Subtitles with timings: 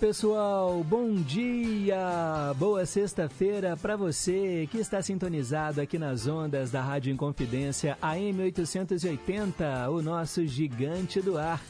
[0.00, 0.82] Pessoal.
[0.82, 2.54] Bom dia.
[2.56, 9.90] Boa sexta-feira para você que está sintonizado aqui nas ondas da Rádio Inconfidência AM 880,
[9.90, 11.62] o nosso gigante do ar.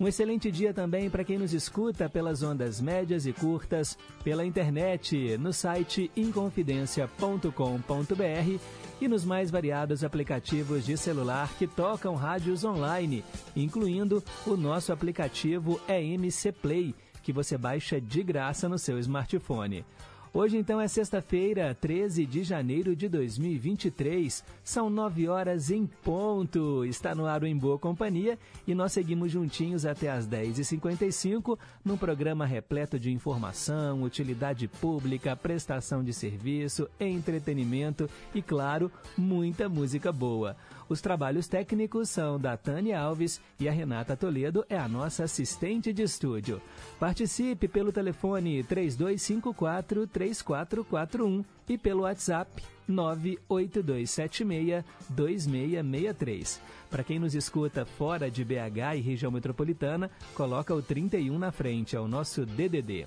[0.00, 5.36] Um excelente dia também para quem nos escuta pelas ondas médias e curtas, pela internet,
[5.36, 8.60] no site inconfidencia.com.br
[9.00, 13.24] e nos mais variados aplicativos de celular que tocam rádios online,
[13.54, 16.94] incluindo o nosso aplicativo EMC Play,
[17.28, 19.84] que você baixa de graça no seu smartphone.
[20.32, 24.42] Hoje, então, é sexta-feira, 13 de janeiro de 2023.
[24.64, 26.86] São nove horas em ponto.
[26.86, 31.98] Está no ar o Em Boa Companhia e nós seguimos juntinhos até as 10h55 num
[31.98, 40.56] programa repleto de informação, utilidade pública, prestação de serviço, entretenimento e, claro, muita música boa.
[40.88, 45.92] Os trabalhos técnicos são da Tânia Alves e a Renata Toledo é a nossa assistente
[45.92, 46.62] de estúdio.
[46.98, 56.60] Participe pelo telefone 3254 3441 e pelo WhatsApp 98276 2663.
[56.88, 61.96] Para quem nos escuta fora de BH e região metropolitana, coloca o 31 na frente,
[61.96, 63.04] é o nosso DDD.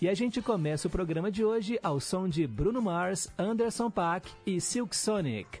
[0.00, 4.30] E a gente começa o programa de hoje ao som de Bruno Mars, Anderson Paak
[4.46, 5.60] e Silk Sonic.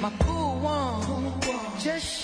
[0.00, 1.40] my cool one.
[1.80, 2.17] Just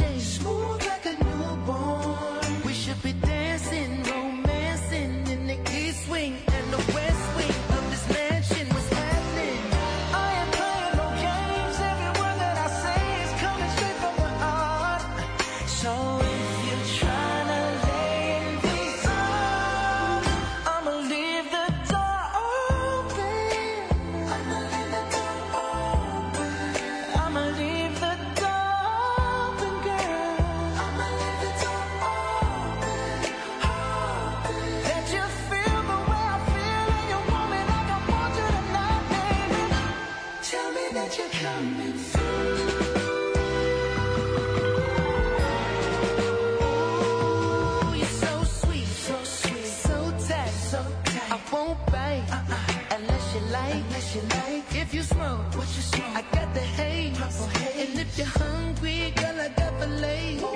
[58.84, 60.53] hungry, girl, I got the lace.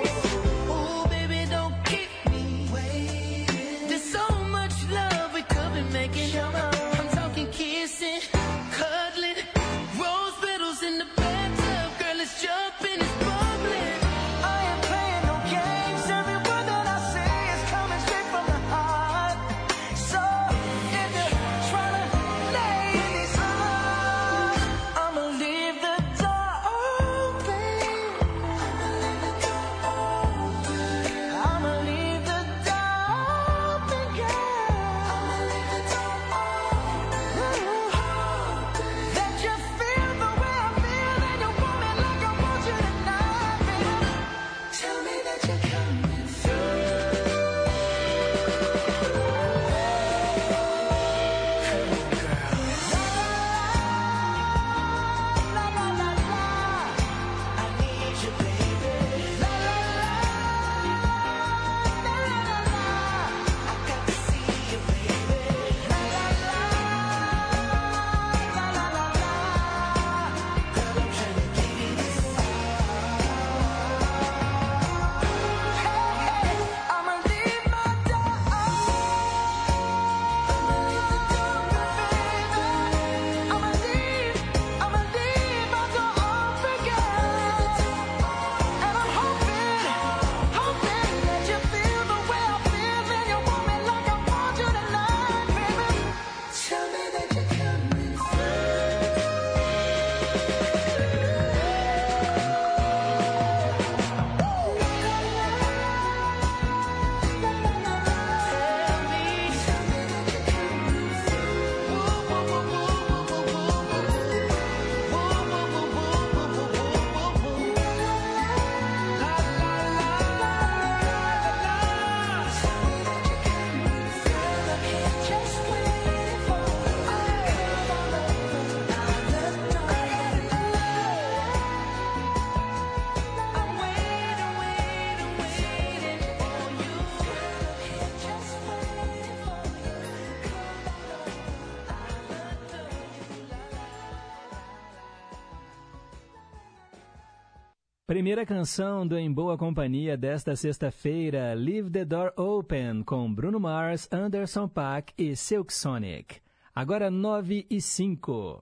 [148.19, 154.09] Primeira canção do Em Boa Companhia desta sexta-feira, Leave the Door Open, com Bruno Mars,
[154.11, 156.41] Anderson Paak e Silk Sonic.
[156.75, 158.61] Agora 9 e 5.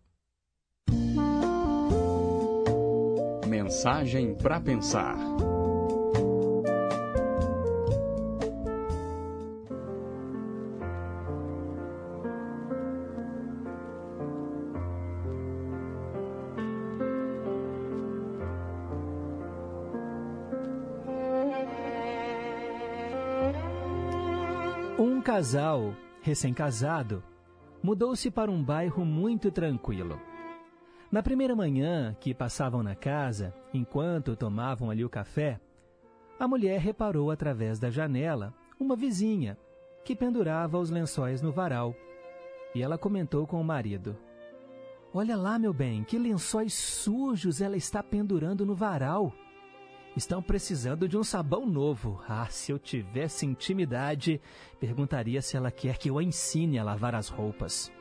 [3.48, 5.18] Mensagem para pensar.
[25.38, 27.24] Casal, recém-casado,
[27.84, 30.20] mudou-se para um bairro muito tranquilo.
[31.12, 35.62] Na primeira manhã que passavam na casa, enquanto tomavam ali o café,
[36.40, 39.56] a mulher reparou através da janela uma vizinha
[40.04, 41.94] que pendurava os lençóis no varal.
[42.74, 44.18] E ela comentou com o marido:
[45.14, 49.32] Olha lá, meu bem, que lençóis sujos ela está pendurando no varal.
[50.18, 52.20] Estão precisando de um sabão novo.
[52.28, 54.42] Ah, se eu tivesse intimidade,
[54.80, 57.94] perguntaria se ela quer que eu a ensine a lavar as roupas.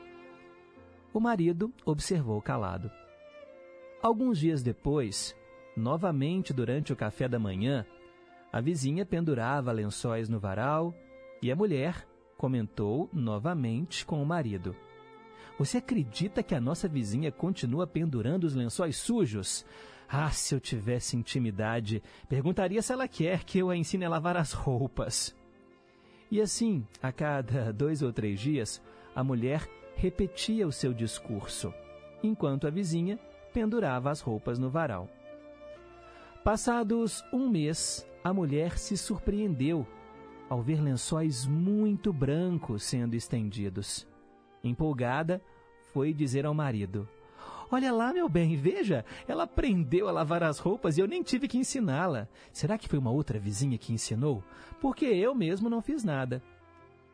[1.13, 2.89] O marido observou calado.
[4.01, 5.37] Alguns dias depois,
[5.75, 7.85] novamente durante o café da manhã,
[8.51, 10.95] a vizinha pendurava lençóis no varal
[11.39, 14.75] e a mulher comentou novamente com o marido.
[15.57, 19.65] Você acredita que a nossa vizinha continua pendurando os lençóis sujos?
[20.07, 24.37] Ah, se eu tivesse intimidade, perguntaria se ela quer que eu a ensine a lavar
[24.37, 25.35] as roupas.
[26.29, 28.81] E assim, a cada dois ou três dias,
[29.15, 31.73] a mulher repetia o seu discurso,
[32.21, 33.19] enquanto a vizinha
[33.51, 35.09] pendurava as roupas no varal.
[36.43, 39.85] Passados um mês, a mulher se surpreendeu
[40.49, 44.07] ao ver lençóis muito brancos sendo estendidos.
[44.63, 45.41] Empolgada,
[45.93, 47.07] foi dizer ao marido:
[47.69, 51.47] Olha lá, meu bem, veja, ela aprendeu a lavar as roupas e eu nem tive
[51.47, 52.27] que ensiná-la.
[52.51, 54.43] Será que foi uma outra vizinha que ensinou?
[54.79, 56.41] Porque eu mesmo não fiz nada.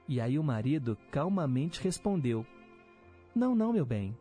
[0.08, 2.46] E aí o marido calmamente respondeu:
[3.34, 4.16] Não, não, meu bem.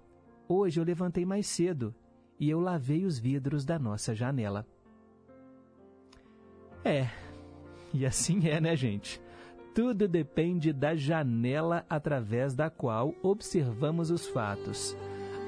[0.49, 1.95] Hoje eu levantei mais cedo
[2.39, 4.67] e eu lavei os vidros da nossa janela.
[6.85, 7.09] É,
[7.93, 9.21] e assim é, né, gente?
[9.75, 14.95] Tudo depende da janela através da qual observamos os fatos.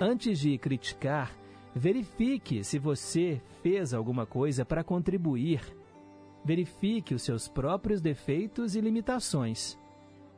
[0.00, 1.36] Antes de criticar,
[1.74, 5.60] verifique se você fez alguma coisa para contribuir.
[6.42, 9.78] Verifique os seus próprios defeitos e limitações.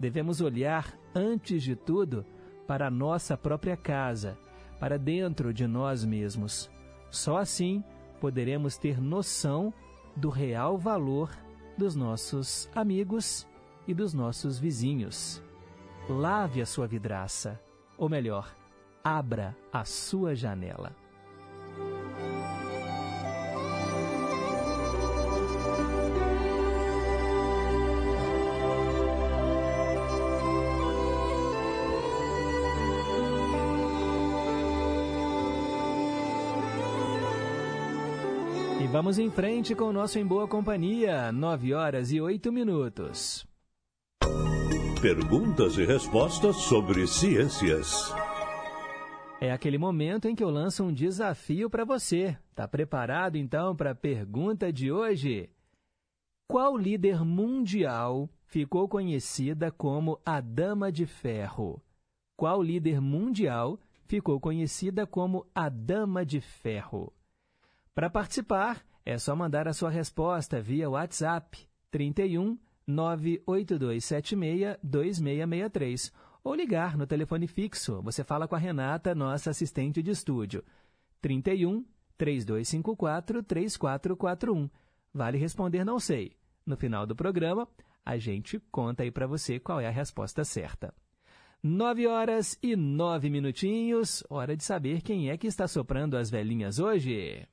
[0.01, 2.27] Devemos olhar, antes de tudo,
[2.67, 4.37] para a nossa própria casa,
[4.81, 6.69] para dentro de nós mesmos.
[7.09, 7.85] Só assim
[8.21, 9.73] poderemos ter noção
[10.17, 11.31] do real valor
[11.79, 13.47] dos nossos amigos
[13.87, 15.43] e dos nossos vizinhos.
[16.09, 17.61] Lave a sua vidraça,
[17.97, 18.55] ou melhor,
[19.03, 20.95] abra a sua janela.
[38.81, 43.47] E vamos em frente com o nosso Em Boa Companhia, 9 horas e 8 minutos.
[45.07, 48.13] Perguntas e respostas sobre ciências.
[49.41, 52.37] É aquele momento em que eu lanço um desafio para você.
[52.57, 55.49] Tá preparado então para a pergunta de hoje?
[56.49, 61.81] Qual líder mundial ficou conhecida como a Dama de Ferro?
[62.37, 67.13] Qual líder mundial ficou conhecida como a Dama de Ferro?
[67.95, 76.13] Para participar, é só mandar a sua resposta via WhatsApp 31 98276 2663
[76.45, 78.01] ou ligar no telefone fixo.
[78.03, 80.63] Você fala com a Renata, nossa assistente de estúdio.
[81.21, 81.85] 31
[82.17, 84.71] 3254 3441.
[85.13, 86.37] Vale responder não sei.
[86.65, 87.69] No final do programa,
[88.05, 90.95] a gente conta aí para você qual é a resposta certa.
[91.63, 94.23] 9 horas e 9 minutinhos.
[94.31, 97.47] Hora de saber quem é que está soprando as velhinhas hoje.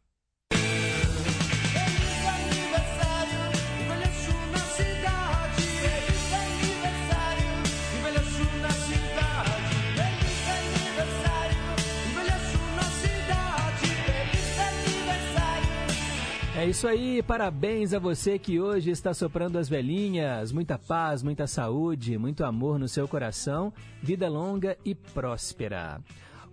[16.64, 20.54] É isso aí, parabéns a você que hoje está soprando as velhinhas.
[20.54, 26.00] Muita paz, muita saúde, muito amor no seu coração, vida longa e próspera.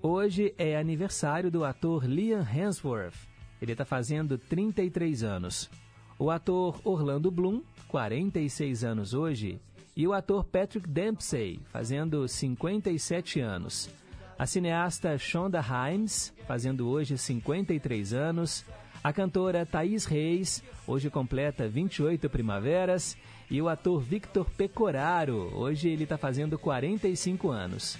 [0.02, 3.14] Hoje é aniversário do ator Liam Hemsworth.
[3.62, 5.70] Ele está fazendo 33 anos.
[6.18, 9.60] O ator Orlando Bloom, 46 anos hoje.
[9.96, 13.88] E o ator Patrick Dempsey, fazendo 57 anos.
[14.36, 18.64] A cineasta Shonda Rhimes, fazendo hoje 53 anos
[19.02, 23.16] A cantora Thaís Reis, hoje completa 28 primaveras,
[23.50, 27.98] e o ator Victor Pecoraro, hoje ele está fazendo 45 anos.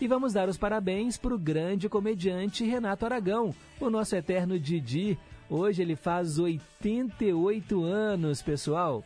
[0.00, 5.18] E vamos dar os parabéns para o grande comediante Renato Aragão, o nosso eterno Didi.
[5.50, 9.04] Hoje ele faz 88 anos, pessoal.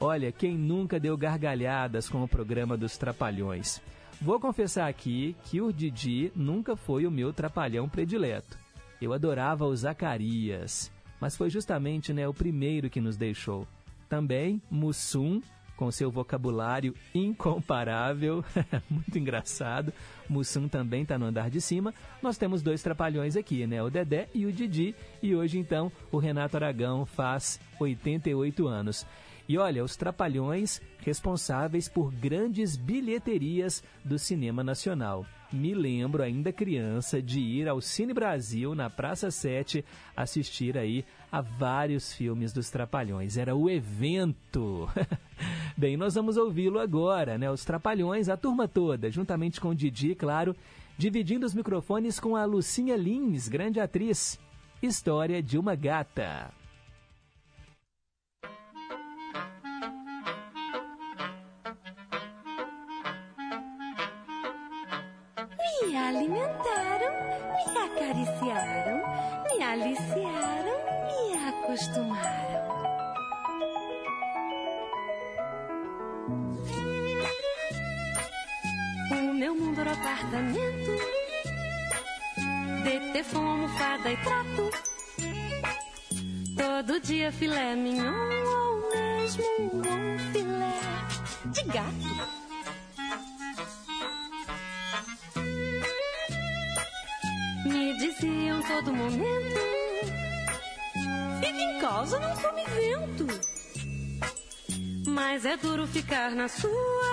[0.00, 3.80] Olha, quem nunca deu gargalhadas com o programa dos Trapalhões?
[4.20, 8.61] Vou confessar aqui que o Didi nunca foi o meu trapalhão predileto.
[9.02, 10.88] Eu adorava o Zacarias,
[11.20, 13.66] mas foi justamente né, o primeiro que nos deixou.
[14.08, 15.42] Também Mussum,
[15.76, 18.44] com seu vocabulário incomparável,
[18.88, 19.92] muito engraçado.
[20.28, 21.92] Mussum também está no andar de cima.
[22.22, 23.82] Nós temos dois trapalhões aqui, né?
[23.82, 24.94] O Dedé e o Didi.
[25.20, 29.04] E hoje, então, o Renato Aragão faz 88 anos.
[29.48, 37.20] E olha, os trapalhões responsáveis por grandes bilheterias do cinema nacional me lembro, ainda criança,
[37.20, 39.84] de ir ao Cine Brasil, na Praça 7,
[40.16, 43.36] assistir aí a vários filmes dos Trapalhões.
[43.36, 44.88] Era o evento.
[45.76, 47.50] Bem, nós vamos ouvi-lo agora, né?
[47.50, 50.56] Os Trapalhões, a turma toda, juntamente com o Didi, claro,
[50.96, 54.40] dividindo os microfones com a Lucinha Lins, grande atriz.
[54.82, 56.61] História de uma gata.
[65.92, 67.12] Me alimentaram,
[67.66, 69.02] me acariciaram,
[69.44, 72.62] me aliciaram, me acostumaram.
[79.10, 80.92] O meu mundo era apartamento,
[82.84, 84.70] de almofada e trato.
[86.56, 88.14] Todo dia filé mignon
[88.46, 90.72] ou mesmo um bom filé
[91.52, 92.41] de gato.
[98.72, 99.60] Todo momento:
[101.40, 103.26] Fica em casa, não come vento.
[105.06, 107.11] Mas é duro ficar na sua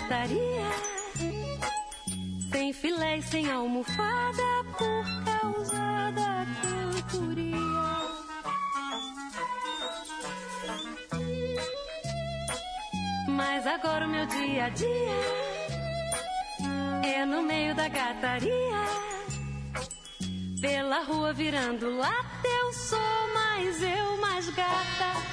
[0.00, 0.70] portaria,
[2.50, 4.42] sem filé e sem almofada
[4.78, 7.56] por causa da cantoria.
[13.28, 15.20] Mas agora o meu dia a dia
[17.04, 18.80] é no meio da gataria.
[20.60, 22.98] Pela rua virando lata, eu sou
[23.34, 25.29] mais eu, mais gata.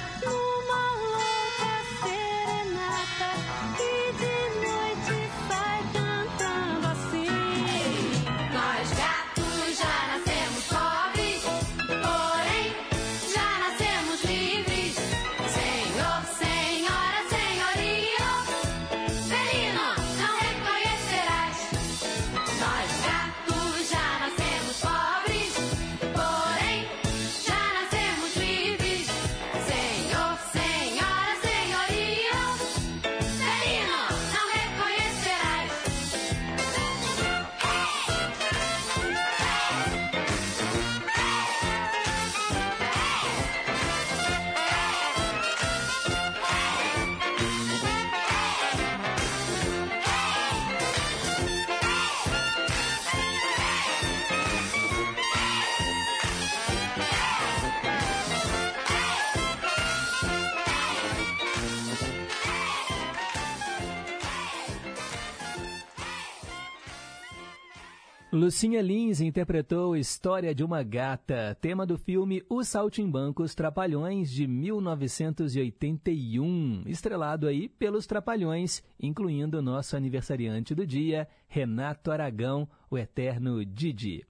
[68.38, 76.84] Lucinha Lins interpretou História de uma Gata, tema do filme Os Saltimbancos Trapalhões de 1981,
[76.86, 84.24] estrelado aí pelos Trapalhões, incluindo nosso aniversariante do dia, Renato Aragão, o eterno Didi.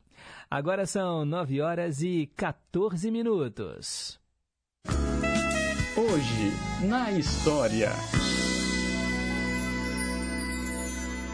[0.50, 4.18] Agora são 9 horas e 14 minutos.
[5.94, 6.50] Hoje,
[6.88, 7.90] na história.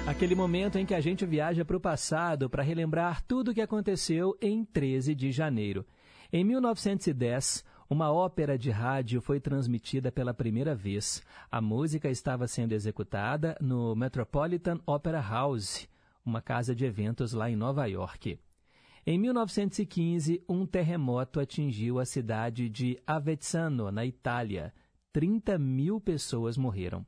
[0.07, 3.63] Aquele momento em que a gente viaja para o passado para relembrar tudo o que
[3.63, 5.87] aconteceu em 13 de janeiro.
[6.31, 11.23] Em 1910, uma ópera de rádio foi transmitida pela primeira vez.
[11.51, 15.89] A música estava sendo executada no Metropolitan Opera House,
[16.23, 18.39] uma casa de eventos lá em Nova York.
[19.07, 24.71] Em 1915, um terremoto atingiu a cidade de Avezzano, na Itália.
[25.15, 27.07] 30 mil pessoas morreram.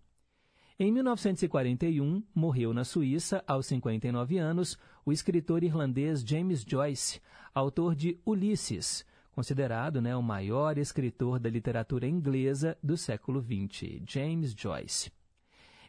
[0.78, 7.18] Em 1941, morreu na Suíça, aos 59 anos, o escritor irlandês James Joyce,
[7.54, 9.02] autor de Ulisses,
[9.32, 15.10] considerado né, o maior escritor da literatura inglesa do século XX, James Joyce.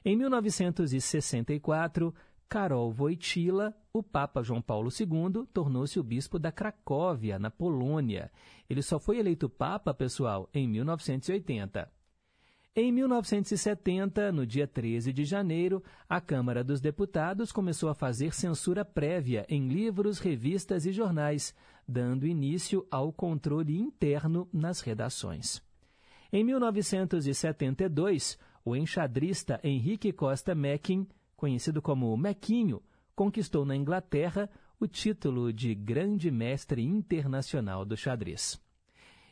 [0.06, 2.16] Em 1964,
[2.48, 8.32] Karol Wojtyla, o Papa João Paulo II, tornou-se o bispo da Cracóvia, na Polônia.
[8.70, 11.97] Ele só foi eleito Papa, pessoal, em 1980.
[12.80, 18.86] Em 1970, no dia 13 de janeiro, a Câmara dos Deputados começou a fazer censura
[18.86, 21.56] prévia em livros, revistas e jornais,
[21.88, 25.60] dando início ao controle interno nas redações.
[26.32, 32.84] Em 1972, o enxadrista Henrique Costa Meckin, conhecido como Mequinho,
[33.16, 34.48] conquistou na Inglaterra
[34.80, 38.67] o título de Grande Mestre Internacional do Xadrez.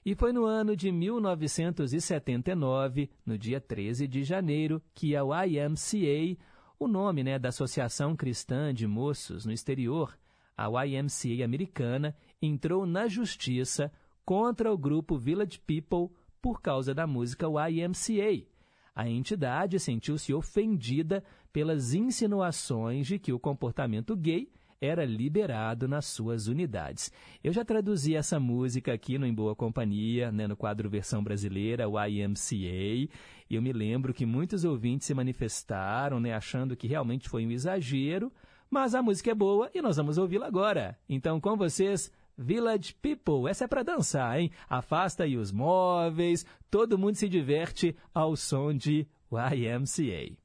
[0.05, 6.37] E foi no ano de 1979, no dia 13 de janeiro, que a YMCA,
[6.77, 10.15] o nome né, da Associação Cristã de Moços no Exterior,
[10.55, 13.91] a YMCA americana, entrou na justiça
[14.23, 18.45] contra o grupo Village People por causa da música YMCA.
[18.93, 24.51] A entidade sentiu-se ofendida pelas insinuações de que o comportamento gay
[24.85, 27.11] era liberado nas suas unidades.
[27.43, 31.89] Eu já traduzi essa música aqui no Em Boa Companhia, né, no quadro versão brasileira,
[31.89, 33.09] o IMCA,
[33.49, 38.31] eu me lembro que muitos ouvintes se manifestaram, né, achando que realmente foi um exagero,
[38.69, 40.97] mas a música é boa e nós vamos ouvi-la agora.
[41.07, 44.51] Então, com vocês, Village People, essa é para dançar, hein?
[44.67, 50.44] Afasta aí os móveis, todo mundo se diverte ao som de YMCA.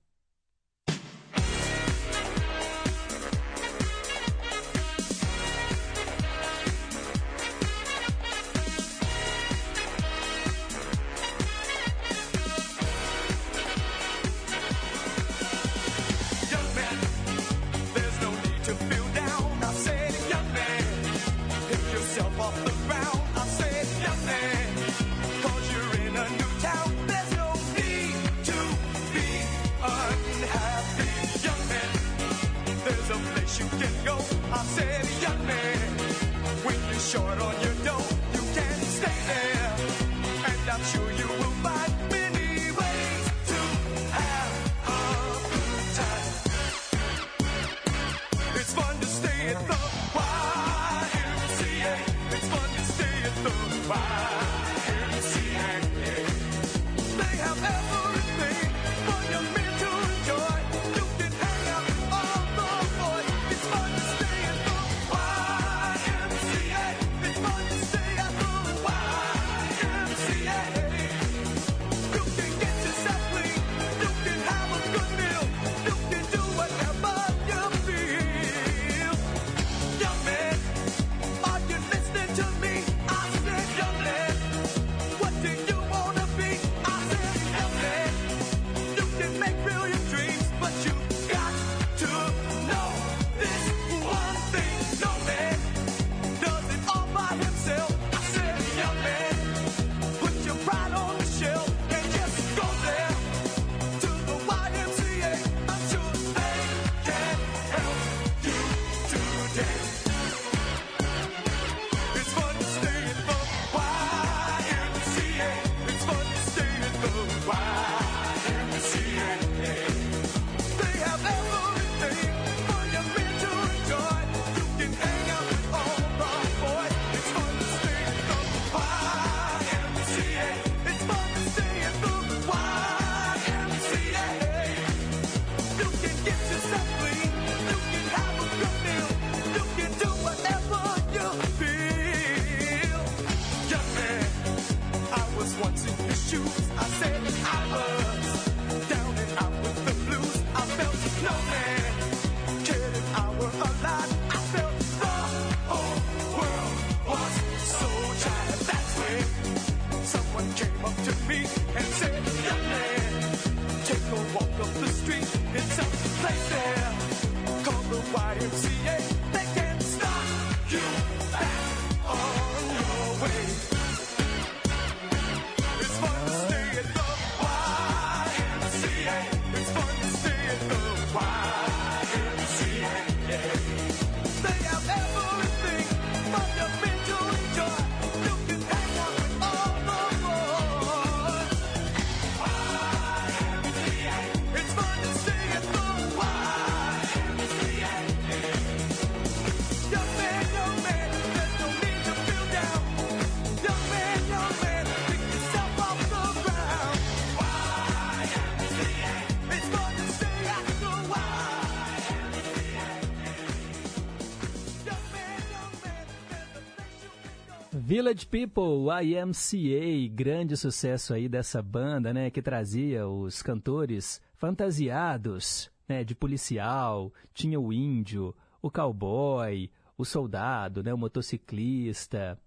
[218.01, 226.03] Village People, YMCA, grande sucesso aí dessa banda, né, que trazia os cantores fantasiados, né,
[226.03, 232.39] de policial, tinha o índio, o cowboy, o soldado, né, o motociclista.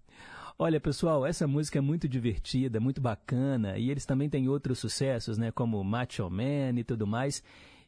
[0.58, 5.38] Olha, pessoal, essa música é muito divertida, muito bacana, e eles também têm outros sucessos,
[5.38, 7.44] né, como Macho Man e tudo mais.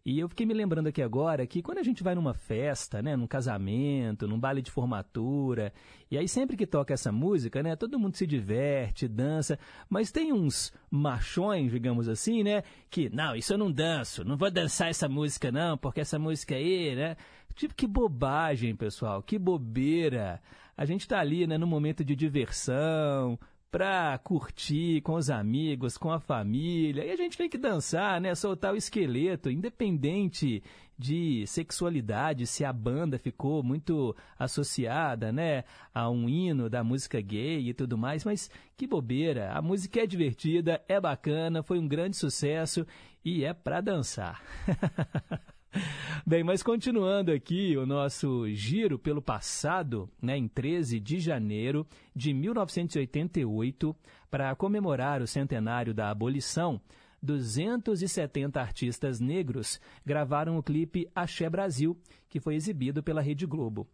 [0.07, 3.17] E eu fiquei me lembrando aqui agora que quando a gente vai numa festa, né,
[3.17, 5.73] num casamento, num baile de formatura,
[6.09, 9.59] e aí sempre que toca essa música, né, todo mundo se diverte, dança,
[9.91, 14.49] mas tem uns machões, digamos assim, né, que, não, isso eu não danço, não vou
[14.49, 17.17] dançar essa música não, porque essa música aí, né,
[17.57, 20.41] tipo, que bobagem, pessoal, que bobeira.
[20.77, 23.37] A gente está ali, né, no momento de diversão,
[23.77, 27.05] para curtir com os amigos, com a família.
[27.05, 28.35] E a gente tem que dançar, né?
[28.35, 30.63] Soltar o esqueleto, independente
[30.99, 37.69] de sexualidade, se a banda ficou muito associada, né, a um hino da música gay
[37.69, 39.53] e tudo mais, mas que bobeira.
[39.53, 42.87] A música é divertida, é bacana, foi um grande sucesso
[43.23, 44.41] e é para dançar.
[46.27, 52.33] Bem, mas continuando aqui o nosso giro pelo passado, né, em 13 de janeiro de
[52.33, 53.95] 1988,
[54.31, 56.81] para comemorar o centenário da abolição,
[57.23, 63.87] 270 artistas negros gravaram o clipe Axé Brasil, que foi exibido pela Rede Globo.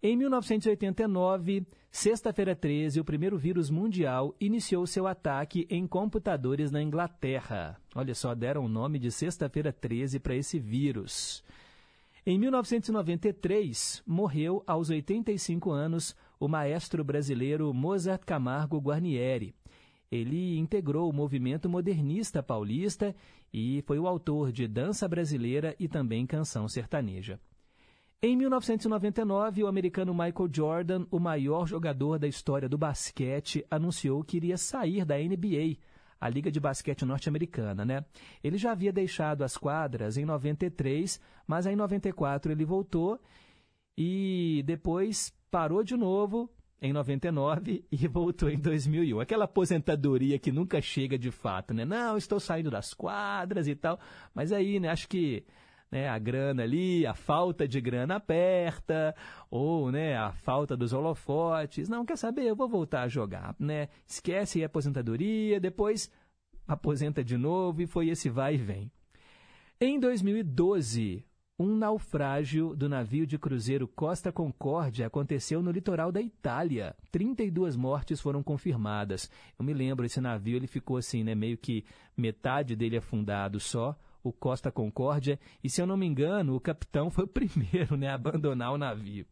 [0.00, 7.76] Em 1989, sexta-feira 13, o primeiro vírus mundial iniciou seu ataque em computadores na Inglaterra.
[7.96, 11.42] Olha só, deram o nome de sexta-feira 13 para esse vírus.
[12.24, 19.52] Em 1993, morreu aos 85 anos o maestro brasileiro Mozart Camargo Guarnieri.
[20.12, 23.16] Ele integrou o movimento modernista paulista
[23.52, 27.40] e foi o autor de Dança Brasileira e também Canção Sertaneja.
[28.20, 34.38] Em 1999, o americano Michael Jordan, o maior jogador da história do basquete, anunciou que
[34.38, 35.76] iria sair da NBA,
[36.20, 38.04] a Liga de Basquete Norte-Americana, né?
[38.42, 43.20] Ele já havia deixado as quadras em 93, mas em 94 ele voltou
[43.96, 46.50] e depois parou de novo
[46.82, 49.20] em 99 e voltou em 2001.
[49.20, 51.84] Aquela aposentadoria que nunca chega de fato, né?
[51.84, 53.96] Não, estou saindo das quadras e tal,
[54.34, 55.44] mas aí, né, acho que
[55.90, 59.14] né, a grana ali, a falta de grana aperta,
[59.50, 61.88] ou né, a falta dos holofotes.
[61.88, 62.44] Não, quer saber?
[62.44, 63.54] Eu vou voltar a jogar.
[63.58, 63.88] Né?
[64.06, 66.10] Esquece a aposentadoria, depois
[66.66, 68.92] aposenta de novo e foi esse vai e vem.
[69.80, 71.24] Em 2012,
[71.58, 76.94] um naufrágio do navio de cruzeiro Costa Concórdia aconteceu no litoral da Itália.
[77.10, 79.28] 32 mortes foram confirmadas.
[79.58, 81.84] Eu me lembro, esse navio ele ficou assim, né, meio que
[82.16, 87.10] metade dele afundado só, o Costa Concórdia, e se eu não me engano, o capitão
[87.10, 89.26] foi o primeiro né, a abandonar o navio.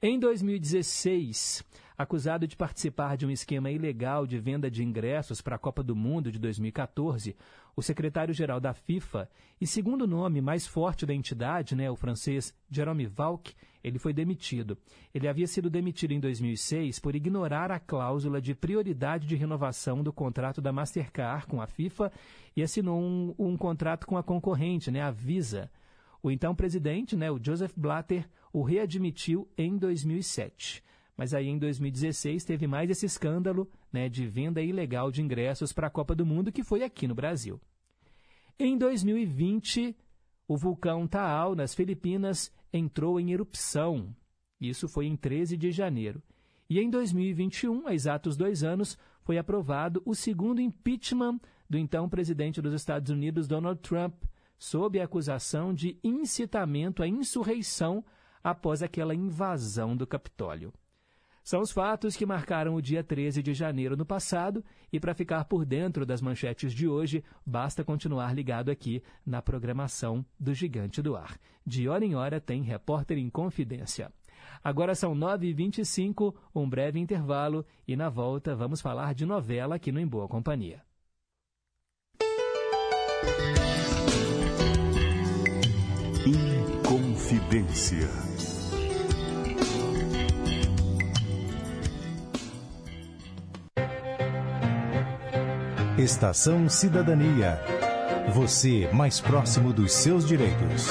[0.00, 1.64] Em 2016,
[1.96, 5.96] acusado de participar de um esquema ilegal de venda de ingressos para a Copa do
[5.96, 7.34] Mundo de 2014,
[7.76, 9.28] o secretário-geral da FIFA
[9.60, 14.78] e segundo nome mais forte da entidade, né, o francês Jerome Valk, ele foi demitido.
[15.14, 20.12] Ele havia sido demitido em 2006 por ignorar a cláusula de prioridade de renovação do
[20.12, 22.10] contrato da Mastercard com a FIFA
[22.56, 25.70] e assinou um, um contrato com a concorrente, né, a Visa.
[26.22, 30.82] O então presidente, né, o Joseph Blatter, o readmitiu em 2007.
[31.16, 35.86] Mas aí em 2016 teve mais esse escândalo né, de venda ilegal de ingressos para
[35.86, 37.60] a Copa do Mundo, que foi aqui no Brasil.
[38.58, 39.96] Em 2020,
[40.46, 44.14] o vulcão Taal, nas Filipinas, entrou em erupção.
[44.60, 46.22] Isso foi em 13 de janeiro.
[46.68, 52.60] E em 2021, há exatos dois anos, foi aprovado o segundo impeachment do então presidente
[52.60, 54.14] dos Estados Unidos, Donald Trump,
[54.58, 58.04] sob a acusação de incitamento à insurreição
[58.42, 60.72] após aquela invasão do Capitólio.
[61.44, 65.44] São os fatos que marcaram o dia 13 de janeiro no passado, e para ficar
[65.44, 71.14] por dentro das manchetes de hoje, basta continuar ligado aqui na programação do Gigante do
[71.14, 71.38] Ar.
[71.64, 74.10] De hora em hora tem Repórter em Confidência.
[74.62, 80.00] Agora são 9h25, um breve intervalo, e na volta vamos falar de novela aqui no
[80.00, 80.80] Em Boa Companhia.
[86.26, 88.33] Inconfidência.
[95.96, 97.56] Estação Cidadania.
[98.32, 100.88] Você mais próximo dos seus direitos.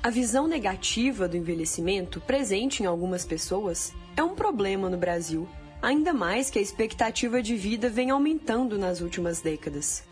[0.00, 5.48] A visão negativa do envelhecimento, presente em algumas pessoas, é um problema no Brasil,
[5.82, 10.04] ainda mais que a expectativa de vida vem aumentando nas últimas décadas.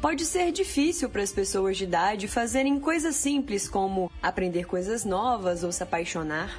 [0.00, 5.64] Pode ser difícil para as pessoas de idade fazerem coisas simples como aprender coisas novas
[5.64, 6.56] ou se apaixonar.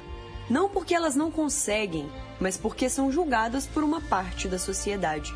[0.52, 2.06] Não porque elas não conseguem,
[2.38, 5.34] mas porque são julgadas por uma parte da sociedade.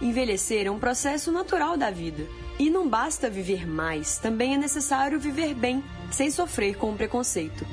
[0.00, 2.26] Envelhecer é um processo natural da vida.
[2.58, 7.66] E não basta viver mais, também é necessário viver bem, sem sofrer com o preconceito.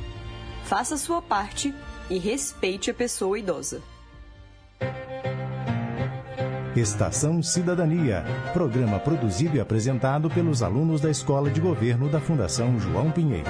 [0.66, 1.74] Faça a sua parte
[2.10, 3.82] e respeite a pessoa idosa.
[6.76, 13.10] Estação Cidadania, programa produzido e apresentado pelos alunos da Escola de Governo da Fundação João
[13.10, 13.50] Pinheiro.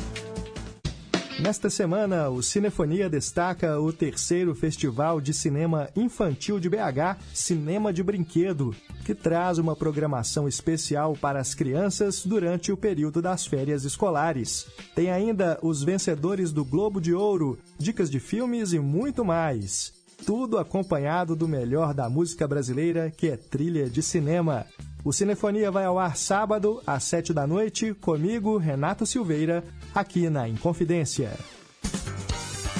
[1.41, 8.03] Nesta semana, o Cinefonia destaca o terceiro Festival de Cinema Infantil de BH, Cinema de
[8.03, 14.67] Brinquedo, que traz uma programação especial para as crianças durante o período das férias escolares.
[14.93, 19.93] Tem ainda os vencedores do Globo de Ouro, dicas de filmes e muito mais.
[20.23, 24.67] Tudo acompanhado do melhor da música brasileira, que é trilha de cinema.
[25.03, 30.47] O Cinefonia vai ao ar sábado, às sete da noite, comigo, Renato Silveira, aqui na
[30.47, 31.31] Inconfidência.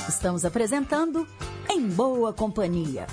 [0.07, 1.27] Estamos apresentando
[1.69, 3.05] Em Boa Companhia.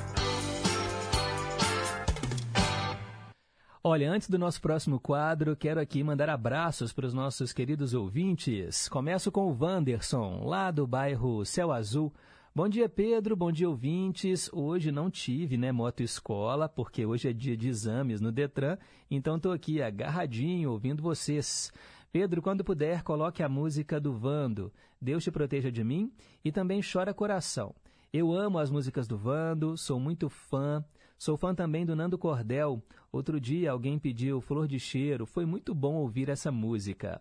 [3.82, 8.88] Olha, antes do nosso próximo quadro, quero aqui mandar abraços para os nossos queridos ouvintes.
[8.88, 12.12] Começo com o Wanderson, lá do bairro Céu Azul.
[12.54, 13.36] Bom dia, Pedro.
[13.36, 14.50] Bom dia, ouvintes.
[14.52, 18.76] Hoje não tive, né, moto escola, porque hoje é dia de exames no Detran,
[19.10, 21.72] então estou aqui agarradinho ouvindo vocês.
[22.10, 24.72] Pedro, quando puder, coloque a música do Vando.
[25.00, 26.10] Deus te proteja de mim
[26.44, 27.74] e também chora coração.
[28.12, 30.82] Eu amo as músicas do Vando, sou muito fã.
[31.18, 32.82] Sou fã também do Nando Cordel.
[33.12, 35.26] Outro dia alguém pediu Flor de Cheiro.
[35.26, 37.20] Foi muito bom ouvir essa música.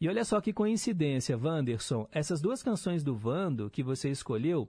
[0.00, 2.06] E olha só que coincidência, Wanderson.
[2.12, 4.68] Essas duas canções do Vando que você escolheu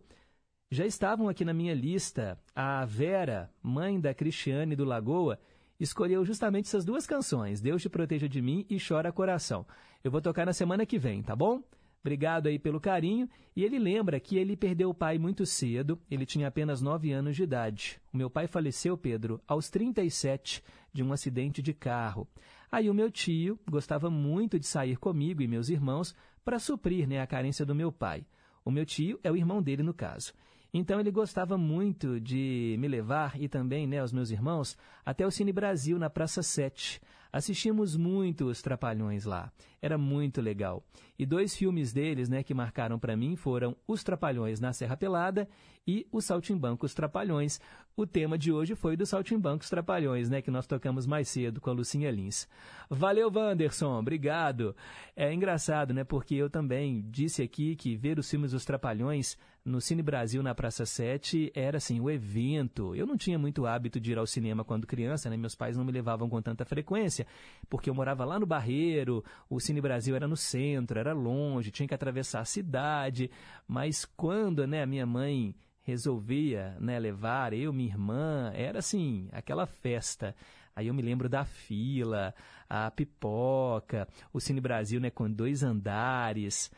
[0.71, 2.39] já estavam aqui na minha lista.
[2.55, 5.39] A Vera, mãe da Cristiane do Lagoa,
[5.79, 9.65] escolheu justamente essas duas canções, Deus te proteja de mim e Chora Coração.
[10.03, 11.63] Eu vou tocar na semana que vem, tá bom?
[12.05, 13.27] Obrigado aí pelo carinho.
[13.55, 17.35] E ele lembra que ele perdeu o pai muito cedo, ele tinha apenas 9 anos
[17.35, 17.99] de idade.
[18.13, 22.27] O meu pai faleceu, Pedro, aos 37, de um acidente de carro.
[22.71, 27.21] Aí o meu tio gostava muito de sair comigo e meus irmãos para suprir né,
[27.21, 28.23] a carência do meu pai.
[28.63, 30.31] O meu tio é o irmão dele, no caso.
[30.77, 35.31] Então ele gostava muito de me levar e também né, os meus irmãos até o
[35.31, 36.99] Cine Brasil, na Praça 7.
[37.31, 39.49] Assistimos muito os Trapalhões lá.
[39.81, 40.83] Era muito legal.
[41.17, 45.47] E dois filmes deles, né, que marcaram para mim foram Os Trapalhões na Serra Pelada
[45.87, 47.61] e Os Saltimbancos Trapalhões.
[47.97, 51.69] O tema de hoje foi dos Saltimbancos Trapalhões, né, que nós tocamos mais cedo com
[51.69, 52.45] a Lucinha Lins.
[52.89, 54.75] Valeu, Wanderson, obrigado.
[55.15, 59.79] É engraçado, né, porque eu também disse aqui que ver os filmes dos Trapalhões no
[59.79, 62.93] Cine Brasil, na Praça 7, era assim, o evento.
[62.93, 65.37] Eu não tinha muito hábito de ir ao cinema quando criança, né?
[65.37, 67.25] Meus pais não me levavam com tanta frequência,
[67.69, 71.87] porque eu morava lá no Barreiro, o Cine Brasil era no centro, era longe, tinha
[71.87, 73.31] que atravessar a cidade.
[73.65, 75.55] Mas quando, né, a minha mãe
[75.85, 80.35] resolvia, né, levar eu, minha irmã, era assim, aquela festa.
[80.75, 82.33] Aí eu me lembro da fila,
[82.67, 86.71] a pipoca, o Cine Brasil, né, com dois andares.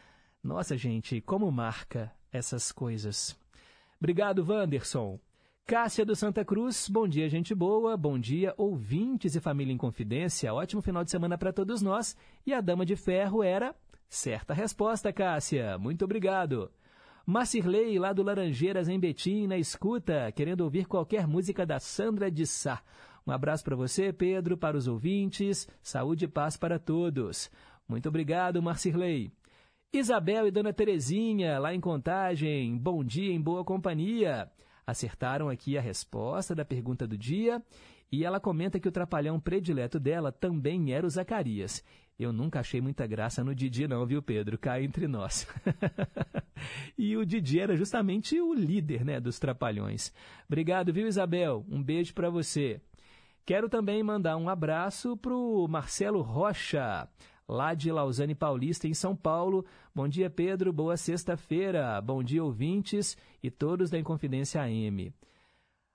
[0.44, 3.36] Nossa, gente, como marca essas coisas.
[3.98, 5.18] Obrigado, Wanderson.
[5.66, 10.54] Cássia do Santa Cruz, bom dia, gente boa, bom dia, ouvintes e família em confidência,
[10.54, 12.16] ótimo final de semana para todos nós.
[12.46, 13.76] E a Dama de Ferro era
[14.08, 16.72] certa resposta, Cássia, muito obrigado.
[17.30, 22.48] Marcirley, lá do Laranjeiras, em Betim, na escuta, querendo ouvir qualquer música da Sandra de
[22.48, 22.82] Sá.
[23.28, 27.52] Um abraço para você, Pedro, para os ouvintes, saúde e paz para todos.
[27.86, 29.30] Muito obrigado, Marcirley.
[29.92, 34.50] Isabel e Dona Terezinha, lá em Contagem, bom dia em boa companhia.
[34.86, 37.62] Acertaram aqui a resposta da pergunta do dia
[38.10, 41.84] e ela comenta que o trapalhão predileto dela também era o Zacarias.
[42.20, 44.58] Eu nunca achei muita graça no Didi não, viu, Pedro?
[44.58, 45.48] Cá entre nós.
[46.98, 50.12] e o Didi era justamente o líder né, dos trapalhões.
[50.48, 51.64] Obrigado, viu, Isabel?
[51.70, 52.82] Um beijo para você.
[53.46, 57.08] Quero também mandar um abraço para o Marcelo Rocha
[57.48, 59.66] lá de Lausanne Paulista, em São Paulo.
[59.96, 60.74] Bom dia, Pedro.
[60.74, 62.02] Boa sexta-feira.
[62.02, 65.14] Bom dia, ouvintes e todos da Inconfidência AM.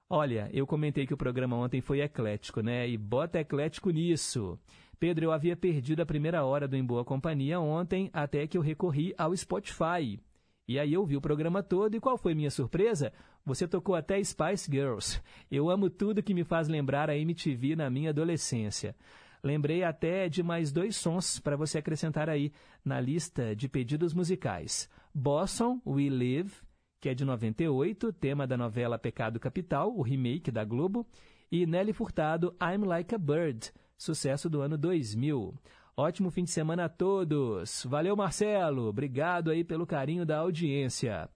[0.09, 2.89] Olha, eu comentei que o programa ontem foi eclético, né?
[2.89, 4.59] E bota eclético nisso.
[5.03, 8.63] Pedro, eu havia perdido a primeira hora do Em Boa Companhia ontem, até que eu
[8.63, 10.21] recorri ao Spotify.
[10.69, 13.13] E aí eu vi o programa todo e qual foi minha surpresa?
[13.45, 15.21] Você tocou até Spice Girls.
[15.51, 18.95] Eu amo tudo que me faz lembrar a MTV na minha adolescência.
[19.43, 22.53] Lembrei até de mais dois sons para você acrescentar aí
[22.85, 24.89] na lista de pedidos musicais.
[25.13, 26.53] Boston, We Live,
[27.01, 31.05] que é de 98, tema da novela Pecado Capital, o remake da Globo,
[31.51, 35.55] e Nelly Furtado, I'm Like a Bird, sucesso do ano 2000.
[35.97, 37.85] Ótimo fim de semana a todos.
[37.85, 38.89] Valeu, Marcelo.
[38.89, 41.29] Obrigado aí pelo carinho da audiência.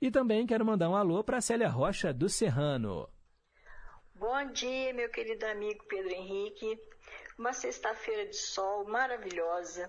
[0.00, 3.08] E também quero mandar um alô para Célia Rocha do Serrano.
[4.14, 6.80] Bom dia, meu querido amigo Pedro Henrique.
[7.38, 9.88] Uma sexta-feira de sol maravilhosa,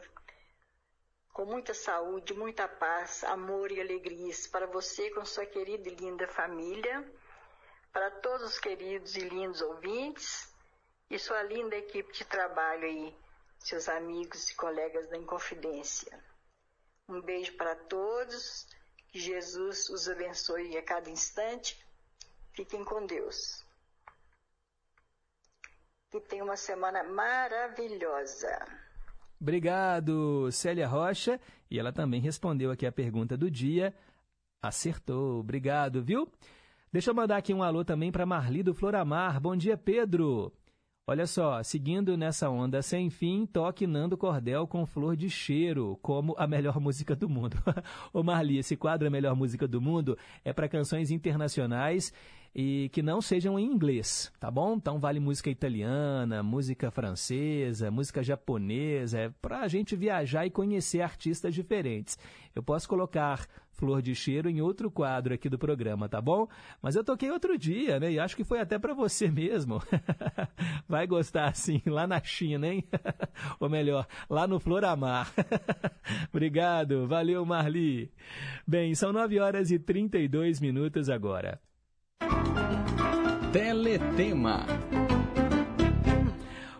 [1.33, 6.27] com muita saúde, muita paz, amor e alegrias para você com sua querida e linda
[6.27, 7.03] família,
[7.93, 10.48] para todos os queridos e lindos ouvintes
[11.09, 13.15] e sua linda equipe de trabalho aí,
[13.59, 16.17] seus amigos e colegas da Inconfidência.
[17.07, 18.67] Um beijo para todos,
[19.07, 21.83] que Jesus os abençoe a cada instante.
[22.53, 23.67] Fiquem com Deus
[26.09, 28.65] que tenha uma semana maravilhosa.
[29.39, 31.39] Obrigado, Célia Rocha.
[31.69, 33.93] E ela também respondeu aqui a pergunta do dia.
[34.61, 35.39] Acertou.
[35.39, 36.27] Obrigado, viu?
[36.91, 39.39] Deixa eu mandar aqui um alô também para Marli do Floramar.
[39.39, 40.51] Bom dia, Pedro.
[41.11, 46.35] Olha só, seguindo nessa onda sem fim, toque Nando Cordel com Flor de Cheiro, como
[46.37, 47.57] a melhor música do mundo.
[48.13, 52.13] Ô Marli, esse quadro A Melhor Música do Mundo é para canções internacionais
[52.53, 54.75] e que não sejam em inglês, tá bom?
[54.75, 61.01] Então vale música italiana, música francesa, música japonesa, é para a gente viajar e conhecer
[61.01, 62.17] artistas diferentes.
[62.55, 63.47] Eu posso colocar
[63.79, 66.49] Flor de Cheiro em outro quadro aqui do programa, tá bom?
[66.81, 68.11] Mas eu toquei outro dia, né?
[68.11, 69.81] E acho que foi até para você mesmo.
[70.87, 72.83] Vai gostar assim, lá na China, hein?
[73.57, 75.31] Ou melhor, lá no Floramar.
[76.29, 78.11] Obrigado, valeu Marli.
[78.67, 81.61] Bem, são 9 horas e 32 minutos agora.
[83.51, 84.63] Teletema.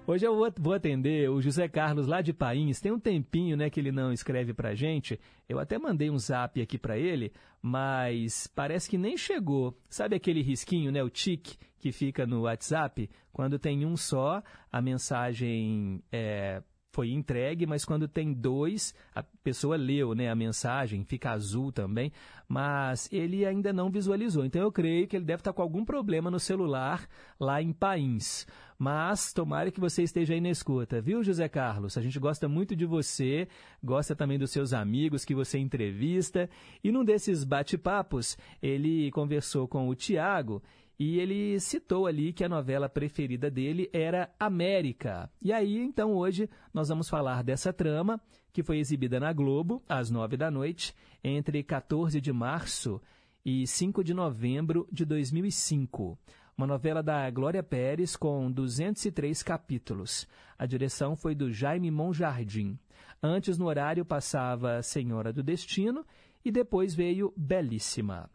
[0.06, 2.80] Hoje eu vou atender o José Carlos lá de Pains.
[2.80, 5.20] Tem um tempinho, né, que ele não escreve pra gente.
[5.48, 9.76] Eu até mandei um zap aqui para ele, mas parece que nem chegou.
[9.90, 13.10] Sabe aquele risquinho, né, o tique que fica no WhatsApp?
[13.34, 19.76] Quando tem um só, a mensagem é, foi entregue, mas quando tem dois, a pessoa
[19.76, 22.12] leu né, a mensagem, fica azul também,
[22.48, 24.44] mas ele ainda não visualizou.
[24.44, 27.08] Então eu creio que ele deve estar com algum problema no celular
[27.40, 28.48] lá em Pains.
[28.78, 31.98] Mas tomara que você esteja aí na escuta, viu, José Carlos?
[31.98, 33.48] A gente gosta muito de você,
[33.84, 36.50] gosta também dos seus amigos que você entrevista.
[36.84, 40.64] E num desses bate-papos, ele conversou com o Tiago
[41.00, 45.32] e ele citou ali que a novela preferida dele era América.
[45.42, 48.20] E aí, então, hoje nós vamos falar dessa trama,
[48.52, 50.94] que foi exibida na Globo, às nove da noite,
[51.24, 53.02] entre 14 de março
[53.46, 56.20] e 5 de novembro de 2005.
[56.58, 60.28] Uma novela da Glória Pérez com 203 capítulos.
[60.58, 62.78] A direção foi do Jaime Monjardim.
[63.24, 66.06] Antes, no horário, passava Senhora do Destino
[66.44, 68.30] e depois veio Belíssima.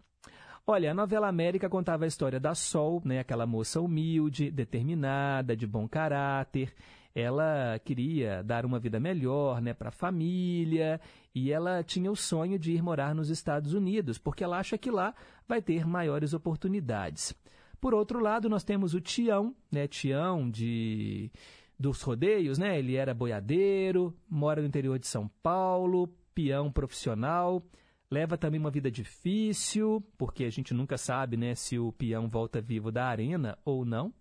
[0.66, 5.66] Olha, a novela América contava a história da Sol, né, aquela moça humilde, determinada, de
[5.66, 6.72] bom caráter.
[7.14, 10.98] Ela queria dar uma vida melhor né, para a família
[11.34, 14.90] e ela tinha o sonho de ir morar nos Estados Unidos, porque ela acha que
[14.90, 15.14] lá
[15.46, 17.34] vai ter maiores oportunidades.
[17.78, 21.30] Por outro lado, nós temos o Tião, né, Tião de
[21.78, 22.78] dos rodeios, né?
[22.78, 27.62] Ele era boiadeiro, mora no interior de São Paulo, peão profissional,
[28.10, 32.60] leva também uma vida difícil, porque a gente nunca sabe né, se o peão volta
[32.60, 34.12] vivo da arena ou não,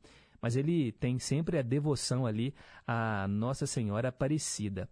[0.41, 2.53] mas ele tem sempre a devoção ali
[2.85, 4.89] à Nossa Senhora Aparecida.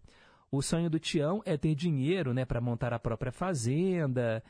[0.51, 4.43] O sonho do Tião é ter dinheiro né, para montar a própria fazenda.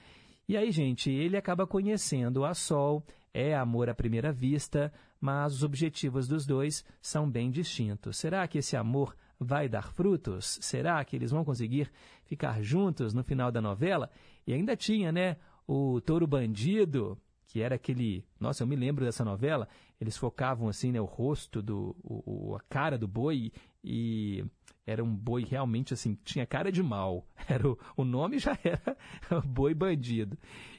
[0.47, 5.63] E aí, gente, ele acaba conhecendo a Sol, é amor à primeira vista, mas os
[5.63, 8.17] objetivos dos dois são bem distintos.
[8.17, 10.59] Será que esse amor vai dar frutos?
[10.61, 11.91] Será que eles vão conseguir
[12.25, 14.09] ficar juntos no final da novela?
[14.45, 15.37] E ainda tinha, né,
[15.67, 17.17] o Touro Bandido,
[17.47, 18.23] que era aquele.
[18.39, 19.67] Nossa, eu me lembro dessa novela.
[19.99, 21.95] Eles focavam assim, né, o rosto do.
[22.03, 23.51] O, a cara do boi
[23.83, 24.43] e
[24.85, 27.27] era um boi realmente assim, tinha cara de mal.
[27.47, 30.37] Era o, o nome já era boi bandido.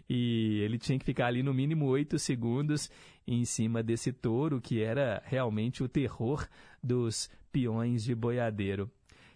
[0.08, 2.90] E ele tinha que ficar ali no mínimo oito segundos
[3.26, 6.46] em cima desse touro, que era realmente o terror
[6.82, 8.90] dos peões de boiadeiro.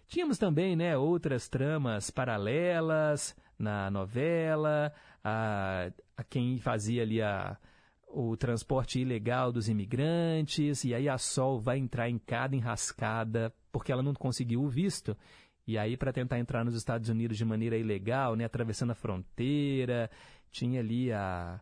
[0.07, 4.93] Tínhamos também né, outras tramas paralelas na novela,
[5.23, 7.57] a, a quem fazia ali a,
[8.07, 13.91] o transporte ilegal dos imigrantes, e aí a Sol vai entrar em cada enrascada porque
[13.91, 15.15] ela não conseguiu o visto.
[15.67, 20.09] E aí, para tentar entrar nos Estados Unidos de maneira ilegal, né, atravessando a fronteira,
[20.49, 21.59] tinha ali a,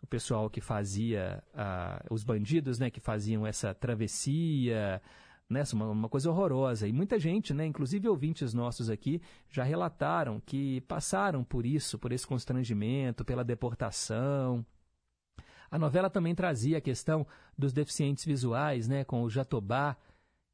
[0.00, 5.02] o pessoal que fazia, a, os bandidos, né, que faziam essa travessia,
[5.48, 6.86] né, uma, uma coisa horrorosa.
[6.86, 9.20] E muita gente, né, inclusive ouvintes nossos aqui,
[9.50, 14.64] já relataram que passaram por isso, por esse constrangimento, pela deportação.
[15.70, 17.26] A novela também trazia a questão
[17.56, 19.96] dos deficientes visuais, né, com o Jatobá,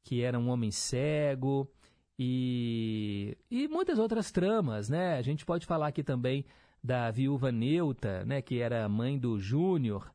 [0.03, 1.69] que era um homem cego,
[2.17, 5.17] e, e muitas outras tramas, né?
[5.17, 6.45] A gente pode falar aqui também
[6.81, 10.13] da viúva Neuta, né, que era mãe do Júnior,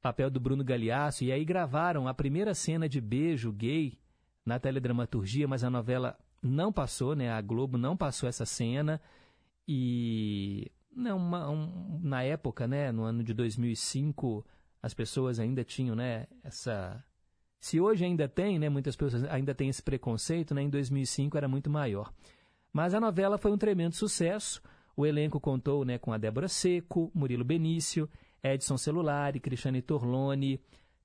[0.00, 3.98] papel do Bruno Galeasso, e aí gravaram a primeira cena de beijo gay
[4.46, 7.32] na teledramaturgia, mas a novela não passou, né?
[7.32, 9.00] A Globo não passou essa cena
[9.66, 14.46] e não, uma, um, na época, né, no ano de 2005,
[14.82, 17.04] as pessoas ainda tinham, né, essa
[17.58, 21.48] se hoje ainda tem, né, muitas pessoas ainda têm esse preconceito, né, em 2005 era
[21.48, 22.12] muito maior.
[22.72, 24.62] Mas a novela foi um tremendo sucesso.
[24.96, 28.08] O elenco contou né, com a Débora Seco, Murilo Benício,
[28.42, 30.60] Edson Celulari, Cristiane Torlone,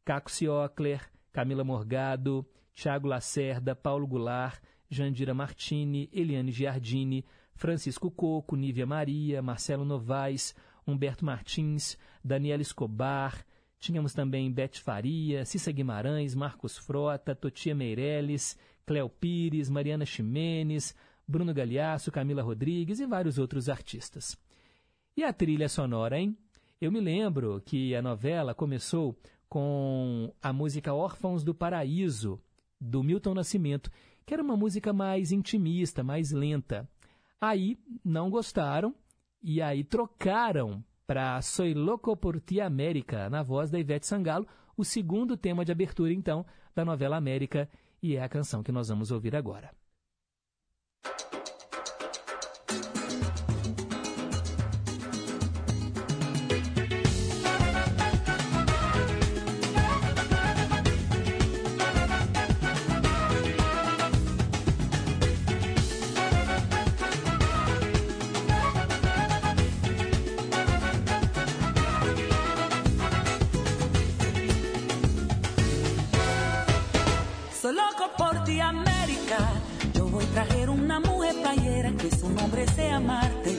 [0.05, 2.45] Caco Ciocler, Camila Morgado,
[2.81, 4.59] Tiago Lacerda, Paulo Goulart,
[4.89, 7.23] Jandira Martini, Eliane Giardini,
[7.53, 10.55] Francisco Coco, Nívia Maria, Marcelo Novaes,
[10.87, 13.45] Humberto Martins, Daniela Escobar,
[13.77, 20.95] tínhamos também Bete Faria, Cissa Guimarães, Marcos Frota, Totia Meirelles, Cléo Pires, Mariana Ximenes,
[21.27, 24.35] Bruno Galeasso, Camila Rodrigues e vários outros artistas.
[25.15, 26.35] E a trilha sonora, hein?
[26.81, 29.15] Eu me lembro que a novela começou
[29.47, 32.41] com a música Órfãos do Paraíso,
[32.81, 33.91] do Milton Nascimento,
[34.25, 36.89] que era uma música mais intimista, mais lenta.
[37.39, 38.95] Aí não gostaram
[39.41, 44.83] e aí trocaram para Soy Loco por Ti América, na voz da Ivete Sangalo, o
[44.83, 47.69] segundo tema de abertura, então, da novela América,
[48.01, 49.71] e é a canção que nós vamos ouvir agora.
[80.33, 83.53] Traer una mujer playera que su nombre sea Marte,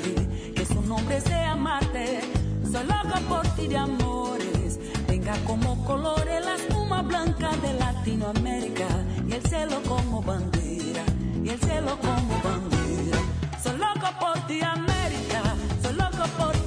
[0.55, 2.21] que su nombre sea Marte.
[2.65, 4.79] Soy loco por ti de amores.
[5.07, 8.89] Tenga como colores la espuma blanca de Latinoamérica
[9.29, 11.05] y el cielo como bandera,
[11.45, 13.19] y el cielo como bandera.
[13.63, 15.43] Soy loco por ti, América.
[15.83, 16.62] Soy loco por ti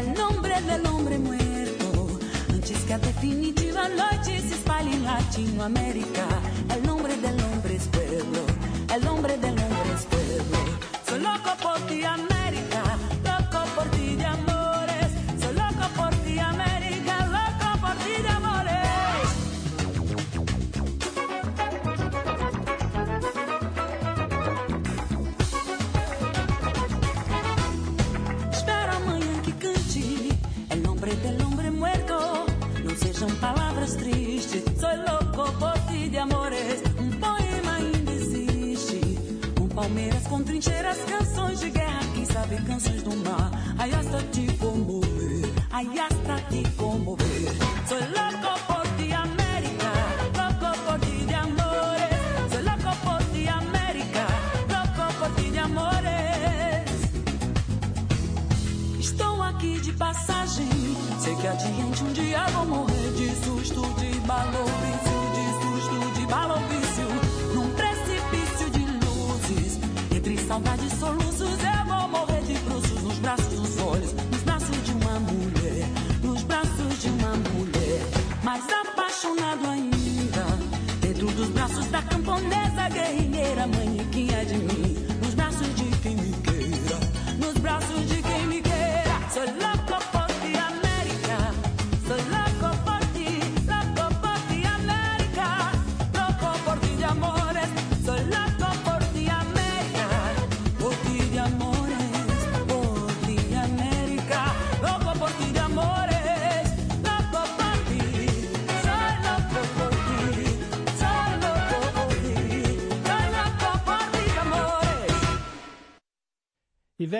[0.00, 2.08] El nombre del hombre muerto,
[2.48, 6.39] antes que a definitiva noche se espalhe en Latinoamérica.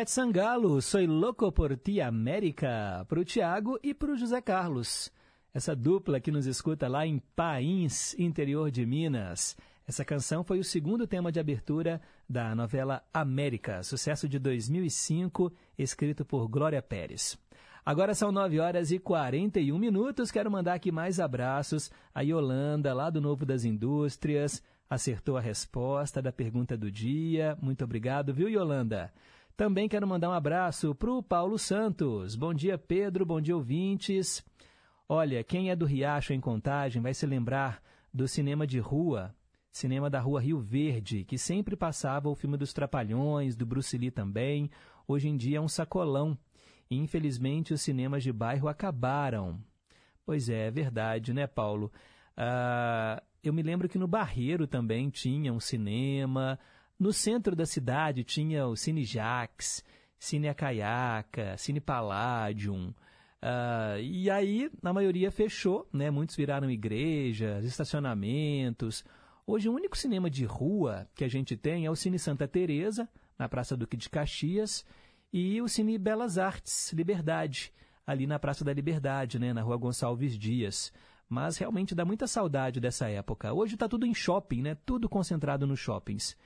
[0.00, 5.12] Ivete Sangalo, Soy Louco por Ti América, para o Tiago e para o José Carlos.
[5.52, 9.58] Essa dupla que nos escuta lá em Pains, interior de Minas.
[9.86, 16.24] Essa canção foi o segundo tema de abertura da novela América, sucesso de 2005, escrito
[16.24, 17.36] por Glória Pérez.
[17.84, 20.30] Agora são 9 horas e 41 minutos.
[20.30, 21.90] Quero mandar aqui mais abraços.
[22.14, 27.54] A Yolanda, lá do Novo das Indústrias, acertou a resposta da pergunta do dia.
[27.60, 29.12] Muito obrigado, viu, Yolanda?
[29.60, 32.34] Também quero mandar um abraço para o Paulo Santos.
[32.34, 33.26] Bom dia, Pedro.
[33.26, 34.42] Bom dia, ouvintes.
[35.06, 39.34] Olha, quem é do Riacho em Contagem vai se lembrar do cinema de rua,
[39.70, 44.10] cinema da rua Rio Verde, que sempre passava o filme dos Trapalhões, do Bruce Lee
[44.10, 44.70] também.
[45.06, 46.38] Hoje em dia é um sacolão.
[46.90, 49.60] E, infelizmente, os cinemas de bairro acabaram.
[50.24, 51.92] Pois é, é verdade, né, Paulo?
[52.34, 56.58] Ah, eu me lembro que no Barreiro também tinha um cinema.
[57.00, 59.82] No centro da cidade tinha o Cine Jax,
[60.18, 62.92] Cine Acaiaca, Cine Palladium.
[63.40, 66.10] Ah, e aí, na maioria fechou, né?
[66.10, 69.02] Muitos viraram igrejas, estacionamentos.
[69.46, 73.08] Hoje, o único cinema de rua que a gente tem é o Cine Santa Teresa,
[73.38, 74.84] na Praça Duque de Caxias,
[75.32, 77.72] e o Cine Belas Artes, Liberdade,
[78.06, 79.54] ali na Praça da Liberdade, né?
[79.54, 80.92] Na Rua Gonçalves Dias.
[81.26, 83.54] Mas realmente dá muita saudade dessa época.
[83.54, 84.76] Hoje está tudo em shopping, né?
[84.84, 86.36] Tudo concentrado nos shoppings.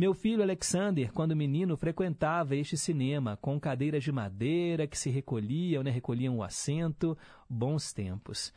[0.00, 5.82] Meu filho Alexander, quando menino, frequentava este cinema com cadeiras de madeira que se recolhiam,
[5.82, 7.14] né, recolhiam o assento,
[7.46, 8.50] bons tempos.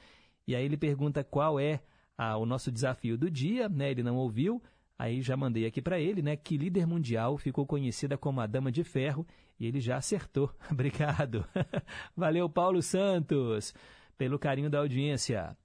[0.47, 1.81] E aí ele pergunta qual é
[2.17, 3.91] ah, o nosso desafio do dia, né?
[3.91, 4.63] Ele não ouviu,
[4.97, 6.37] aí já mandei aqui para ele, né?
[6.37, 9.27] Que líder mundial ficou conhecida como a Dama de Ferro
[9.59, 10.49] e ele já acertou.
[10.71, 11.45] Obrigado.
[12.15, 13.73] Valeu, Paulo Santos,
[14.17, 15.57] pelo carinho da audiência.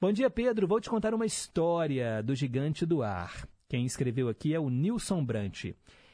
[0.00, 0.66] Bom dia, Pedro.
[0.66, 3.46] Vou te contar uma história do gigante do ar.
[3.68, 5.72] Quem escreveu aqui é o Nilson Brant.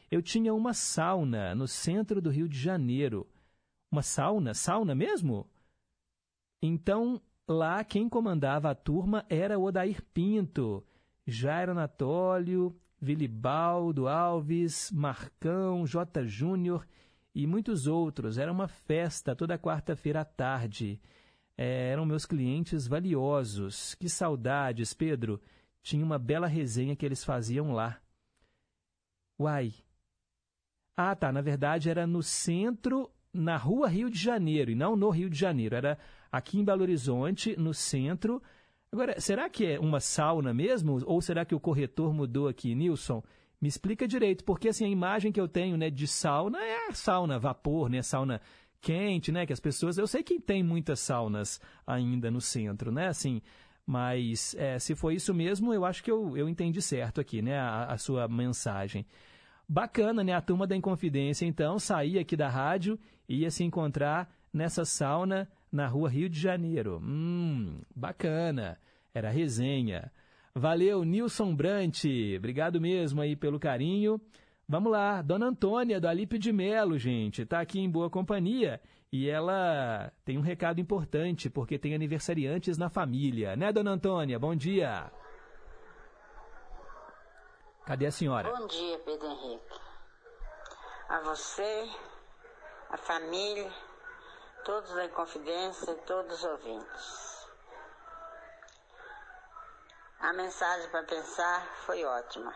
[0.09, 3.27] Eu tinha uma sauna no centro do Rio de Janeiro.
[3.91, 4.53] Uma sauna?
[4.53, 5.47] Sauna mesmo?
[6.61, 10.83] Então, lá quem comandava a turma era o Odair Pinto,
[11.27, 16.25] Jairo Anatólio, Vilibaldo Alves, Marcão, J.
[16.25, 16.87] Júnior
[17.35, 18.37] e muitos outros.
[18.37, 20.99] Era uma festa toda quarta-feira à tarde.
[21.55, 23.93] É, eram meus clientes valiosos.
[23.95, 25.39] Que saudades, Pedro!
[25.83, 28.01] Tinha uma bela resenha que eles faziam lá.
[29.37, 29.73] Uai.
[30.95, 31.31] Ah, tá.
[31.31, 35.37] Na verdade, era no centro, na rua Rio de Janeiro, e não no Rio de
[35.37, 35.75] Janeiro.
[35.75, 35.99] Era
[36.31, 38.41] aqui em Belo Horizonte, no centro.
[38.91, 41.01] Agora, será que é uma sauna mesmo?
[41.05, 43.21] Ou será que o corretor mudou aqui, Nilson?
[43.59, 46.93] Me explica direito, porque assim, a imagem que eu tenho né, de sauna é a
[46.93, 48.01] sauna vapor, né?
[48.01, 48.41] Sauna
[48.79, 49.45] quente, né?
[49.45, 49.97] Que as pessoas.
[49.97, 53.07] Eu sei que tem muitas saunas ainda no centro, né?
[53.07, 53.41] Assim,
[53.85, 57.57] mas é, se foi isso mesmo, eu acho que eu, eu entendi certo aqui, né?
[57.57, 59.05] A, a, sua mensagem.
[59.67, 60.33] Bacana, né?
[60.33, 65.49] A turma da Inconfidência, então, saía aqui da rádio e ia se encontrar nessa sauna
[65.71, 67.01] na rua Rio de Janeiro.
[67.03, 68.77] Hum, bacana.
[69.13, 70.11] Era resenha.
[70.55, 72.03] Valeu, Nilson Brant.
[72.37, 74.19] Obrigado mesmo aí pelo carinho.
[74.67, 78.79] Vamos lá, Dona Antônia, do Alípio de Melo, gente, está aqui em boa companhia
[79.13, 84.39] e ela tem um recado importante, porque tem aniversariantes na família, né, Dona Antônia?
[84.39, 85.11] Bom dia.
[87.85, 88.51] Cadê a senhora?
[88.51, 89.79] Bom dia, Pedro Henrique.
[91.09, 91.87] A você,
[92.89, 93.71] a família,
[94.65, 97.47] todos da Confidência e todos os ouvintes.
[100.21, 102.51] A mensagem para pensar foi ótima.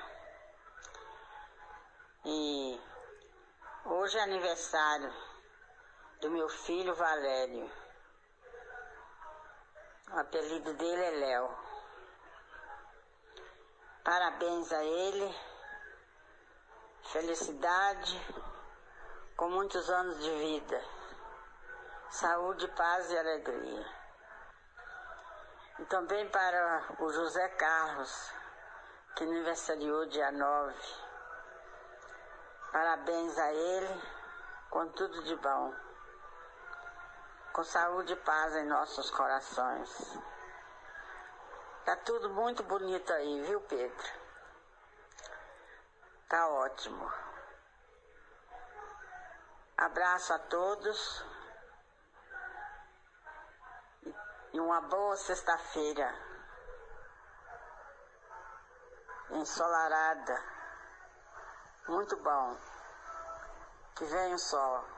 [2.25, 2.79] E
[3.85, 5.26] hoje é aniversário
[6.21, 7.71] do meu filho Valério.
[10.11, 11.49] O apelido dele é Léo.
[14.03, 15.35] Parabéns a ele.
[17.11, 18.19] Felicidade,
[19.35, 20.83] com muitos anos de vida.
[22.09, 23.85] Saúde, paz e alegria.
[25.79, 28.31] E também para o José Carlos,
[29.15, 30.75] que aniversariou dia 9.
[32.71, 34.01] Parabéns a ele,
[34.69, 35.86] com tudo de bom.
[37.57, 39.89] Com saúde e paz em nossos corações.
[41.83, 44.07] Tá tudo muito bonito aí, viu, Pedro?
[46.29, 47.11] Tá ótimo.
[49.75, 51.25] Abraço a todos.
[54.53, 56.13] E uma boa sexta-feira.
[59.31, 60.43] Ensolarada.
[61.87, 62.55] Muito bom.
[63.95, 64.96] Que venha o sol.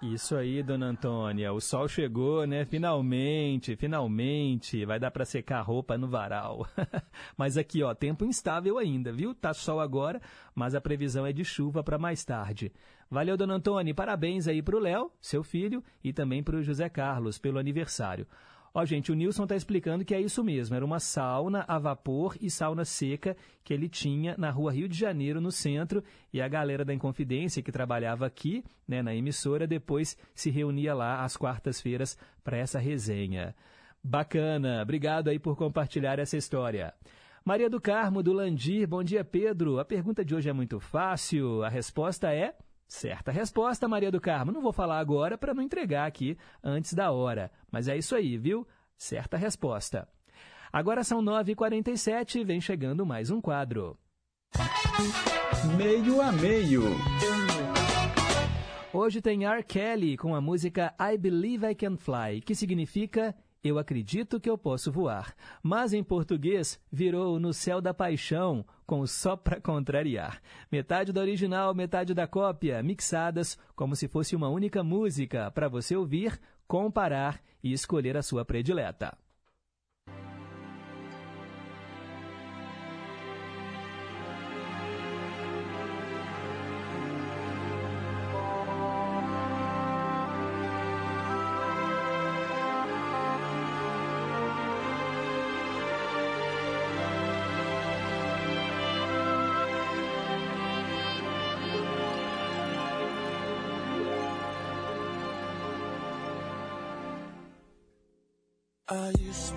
[0.00, 1.52] Isso aí, dona Antônia.
[1.52, 2.64] O sol chegou, né?
[2.64, 4.84] Finalmente, finalmente.
[4.84, 6.68] Vai dar para secar a roupa no varal.
[7.36, 9.34] mas aqui, ó, tempo instável ainda, viu?
[9.34, 10.22] Tá sol agora,
[10.54, 12.72] mas a previsão é de chuva para mais tarde.
[13.10, 13.92] Valeu, dona Antônia.
[13.92, 18.24] Parabéns aí pro Léo, seu filho, e também pro José Carlos pelo aniversário.
[18.78, 20.76] Ó, gente, o Nilson está explicando que é isso mesmo.
[20.76, 24.96] Era uma sauna a vapor e sauna seca que ele tinha na rua Rio de
[24.96, 26.00] Janeiro, no centro.
[26.32, 31.24] E a galera da Inconfidência, que trabalhava aqui, né, na emissora, depois se reunia lá
[31.24, 33.52] às quartas-feiras para essa resenha.
[34.00, 34.80] Bacana.
[34.80, 36.94] Obrigado aí por compartilhar essa história.
[37.44, 38.86] Maria do Carmo, do Landir.
[38.86, 39.80] Bom dia, Pedro.
[39.80, 41.64] A pergunta de hoje é muito fácil.
[41.64, 42.54] A resposta é
[42.88, 44.50] Certa resposta, Maria do Carmo.
[44.50, 47.52] Não vou falar agora para não entregar aqui antes da hora.
[47.70, 48.66] Mas é isso aí, viu?
[48.96, 50.08] Certa resposta.
[50.72, 53.98] Agora são 9h47 vem chegando mais um quadro.
[55.76, 56.82] Meio a meio.
[58.90, 59.62] Hoje tem R.
[59.62, 64.56] Kelly com a música I Believe I Can Fly, que significa Eu acredito que eu
[64.56, 65.34] posso voar.
[65.62, 70.40] Mas em português virou No Céu da Paixão, com Só Pra Contrariar.
[70.72, 75.94] Metade da original, metade da cópia, mixadas como se fosse uma única música para você
[75.94, 79.14] ouvir, comparar e escolher a sua predileta.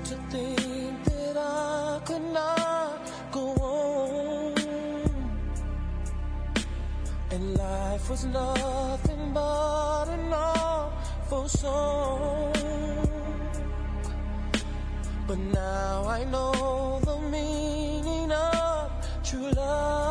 [0.07, 2.99] To think that I could not
[3.31, 4.53] go on,
[7.31, 12.53] and life was nothing but an awful song.
[15.27, 18.91] But now I know the meaning of
[19.23, 20.10] true love.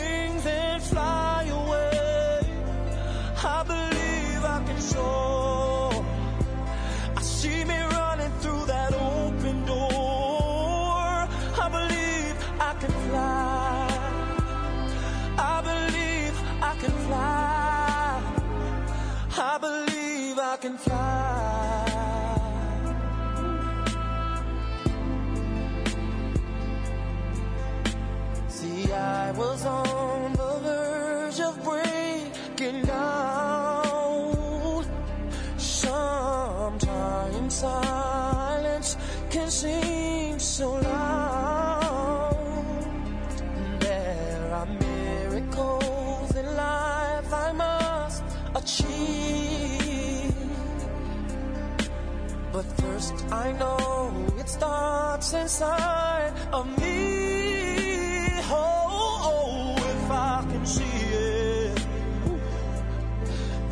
[53.01, 58.39] first, I know it starts inside of me.
[58.53, 61.85] Oh, oh, if I can see it,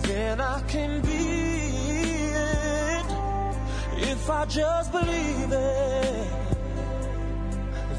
[0.03, 1.23] then I can be
[2.33, 3.05] it.
[4.11, 6.27] If I just believe it,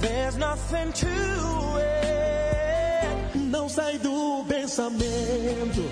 [0.00, 1.12] there's nothing to
[1.78, 3.36] it.
[3.36, 5.82] Não sai do pensamento.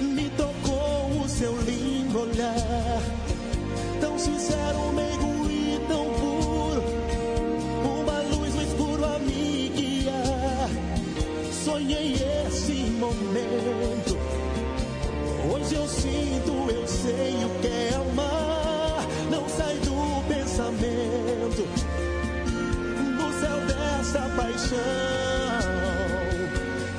[0.00, 3.15] Me tocou o seu lindo olhar.
[4.26, 6.82] Sincero, meigo e tão puro.
[7.84, 10.68] Uma luz no escuro a me guiar.
[11.52, 12.14] Sonhei
[12.44, 14.18] esse momento.
[15.48, 19.06] Hoje eu sinto, eu sei o que é amar.
[19.30, 21.62] Não sai do pensamento.
[23.16, 24.76] No céu dessa paixão.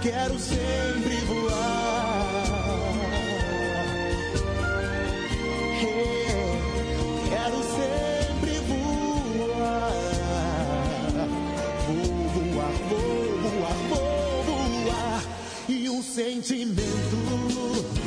[0.02, 1.47] quero sempre voar.
[16.18, 18.07] Sentimento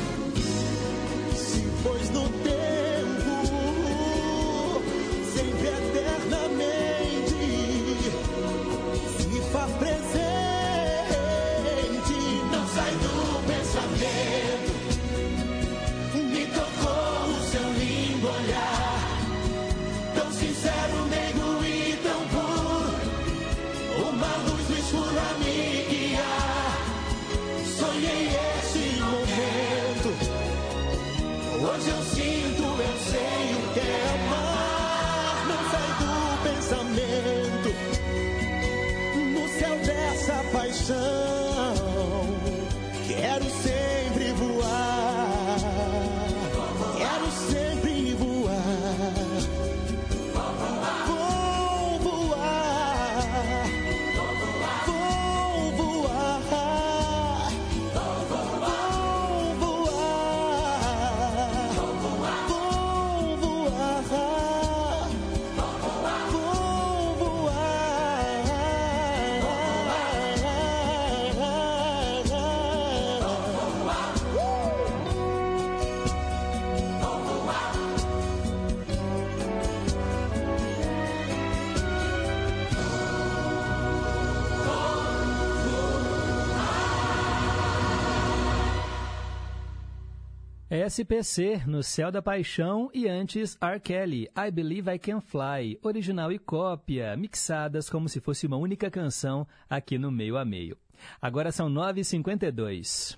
[90.91, 93.79] SPC, No Céu da Paixão e antes R.
[93.79, 98.91] Kelly, I Believe I Can Fly, original e cópia, mixadas como se fosse uma única
[98.91, 100.77] canção aqui no meio a meio.
[101.21, 103.17] Agora são 9h52.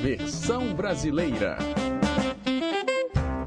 [0.00, 1.58] Versão brasileira.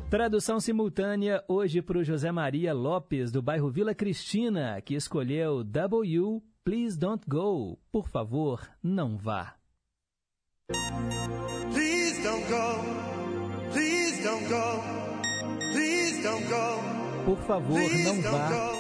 [0.10, 6.44] Tradução simultânea hoje para o José Maria Lopes, do bairro Vila Cristina, que escolheu W,
[6.62, 7.80] Please Don't Go.
[7.90, 9.56] Por favor, não vá.
[17.26, 18.50] Por favor, Please não don't vá.
[18.50, 18.80] go.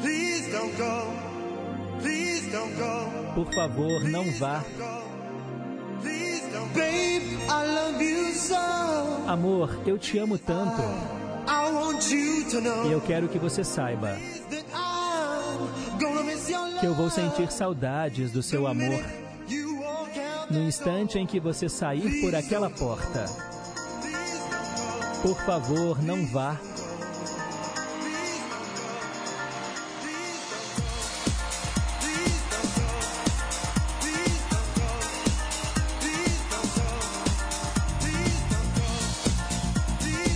[0.00, 1.06] Please don't go.
[2.00, 3.34] Please don't go.
[3.34, 4.64] Por favor, não vá.
[6.00, 8.56] Please don't Babe, I love you so.
[9.28, 10.82] Amor, eu te amo tanto
[11.46, 14.16] I want you to know e eu quero que você saiba
[16.80, 19.02] que eu vou sentir saudades do seu amor
[20.52, 23.24] no instante em que você sair por aquela porta.
[25.22, 26.60] Por favor, não vá.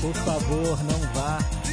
[0.00, 1.65] Por favor, não vá.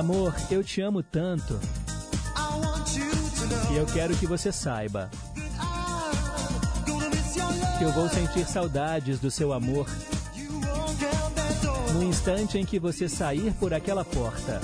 [0.00, 1.60] Amor, eu te amo tanto
[3.70, 5.10] e eu quero que você saiba
[7.76, 9.86] que eu vou sentir saudades do seu amor
[11.92, 14.58] no instante em que você sair por aquela porta.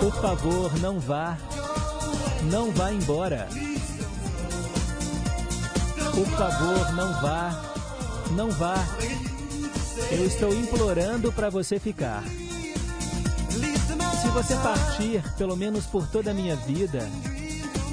[0.00, 1.36] Por favor, não vá.
[2.50, 3.46] Não vá embora.
[6.14, 7.62] Por favor, não vá.
[8.30, 8.76] Não vá.
[10.10, 12.24] Eu estou implorando para você ficar.
[14.34, 17.08] Você partir, pelo menos por toda a minha vida,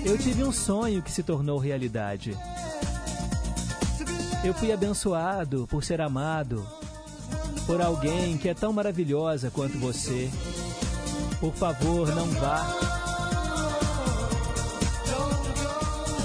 [0.04, 2.36] eu tive um sonho que se tornou realidade.
[4.44, 6.68] Eu fui abençoado por ser amado
[7.68, 10.32] por alguém que é tão maravilhosa quanto você.
[11.40, 12.66] Por favor, não vá.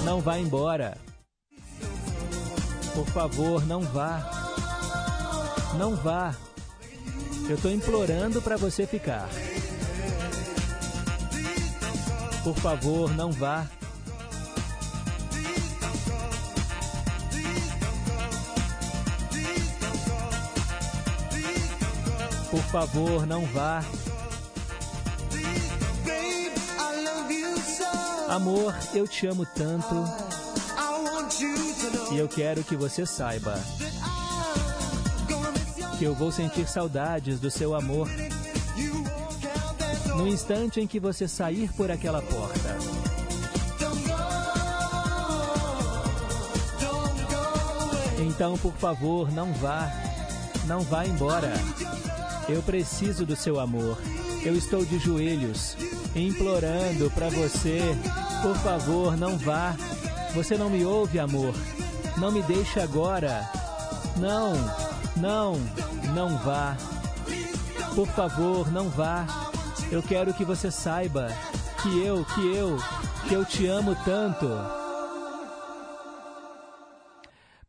[0.03, 0.97] Não vá embora.
[2.95, 4.31] Por favor, não vá.
[5.77, 6.35] Não vá.
[7.47, 9.29] Eu estou implorando para você ficar.
[12.47, 13.67] Por favor, não vá.
[22.49, 23.83] Por favor, não vá.
[28.29, 29.93] Amor, eu te amo tanto
[32.13, 33.61] e eu quero que você saiba
[35.99, 38.07] que eu vou sentir saudades do seu amor
[40.17, 42.75] no instante em que você sair por aquela porta.
[48.19, 49.91] Então, por favor, não vá.
[50.65, 51.53] Não vá embora.
[52.49, 53.97] Eu preciso do seu amor.
[54.43, 55.77] Eu estou de joelhos,
[56.15, 57.81] implorando para você.
[58.41, 59.75] Por favor, não vá.
[60.33, 61.53] Você não me ouve, amor.
[62.17, 63.47] Não me deixe agora.
[64.17, 64.53] Não,
[65.15, 65.59] não,
[66.15, 66.75] não vá.
[67.93, 69.46] Por favor, não vá.
[69.89, 71.29] Eu quero que você saiba
[71.81, 72.75] que eu, que eu,
[73.25, 74.45] que eu te amo tanto.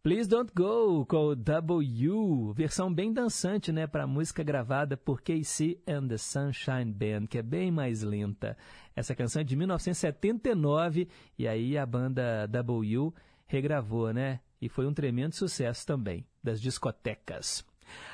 [0.02, 6.08] Please Don't Go com W, versão bem dançante, né, para música gravada por KC and
[6.08, 8.56] the Sunshine Band, que é bem mais lenta.
[8.96, 11.08] Essa canção é de 1979
[11.38, 13.14] e aí a banda W
[13.46, 14.40] regravou, né?
[14.60, 17.64] E foi um tremendo sucesso também das discotecas.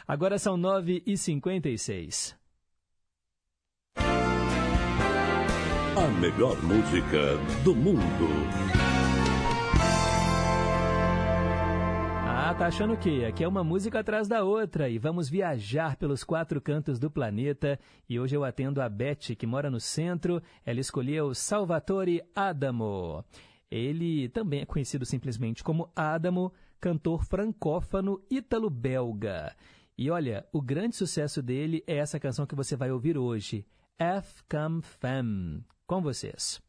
[0.06, 2.43] Agora são 9h56.
[5.96, 8.02] A melhor música do mundo.
[12.26, 13.24] Ah, tá achando o quê?
[13.28, 17.78] Aqui é uma música atrás da outra e vamos viajar pelos quatro cantos do planeta.
[18.08, 20.42] E hoje eu atendo a Beth, que mora no centro.
[20.66, 23.24] Ela escolheu Salvatore Adamo.
[23.70, 29.54] Ele também é conhecido simplesmente como Adamo, cantor francófano ítalo-belga.
[29.96, 33.64] E olha, o grande sucesso dele é essa canção que você vai ouvir hoje,
[33.96, 35.64] F Come Femme.
[35.86, 36.63] Com vocês.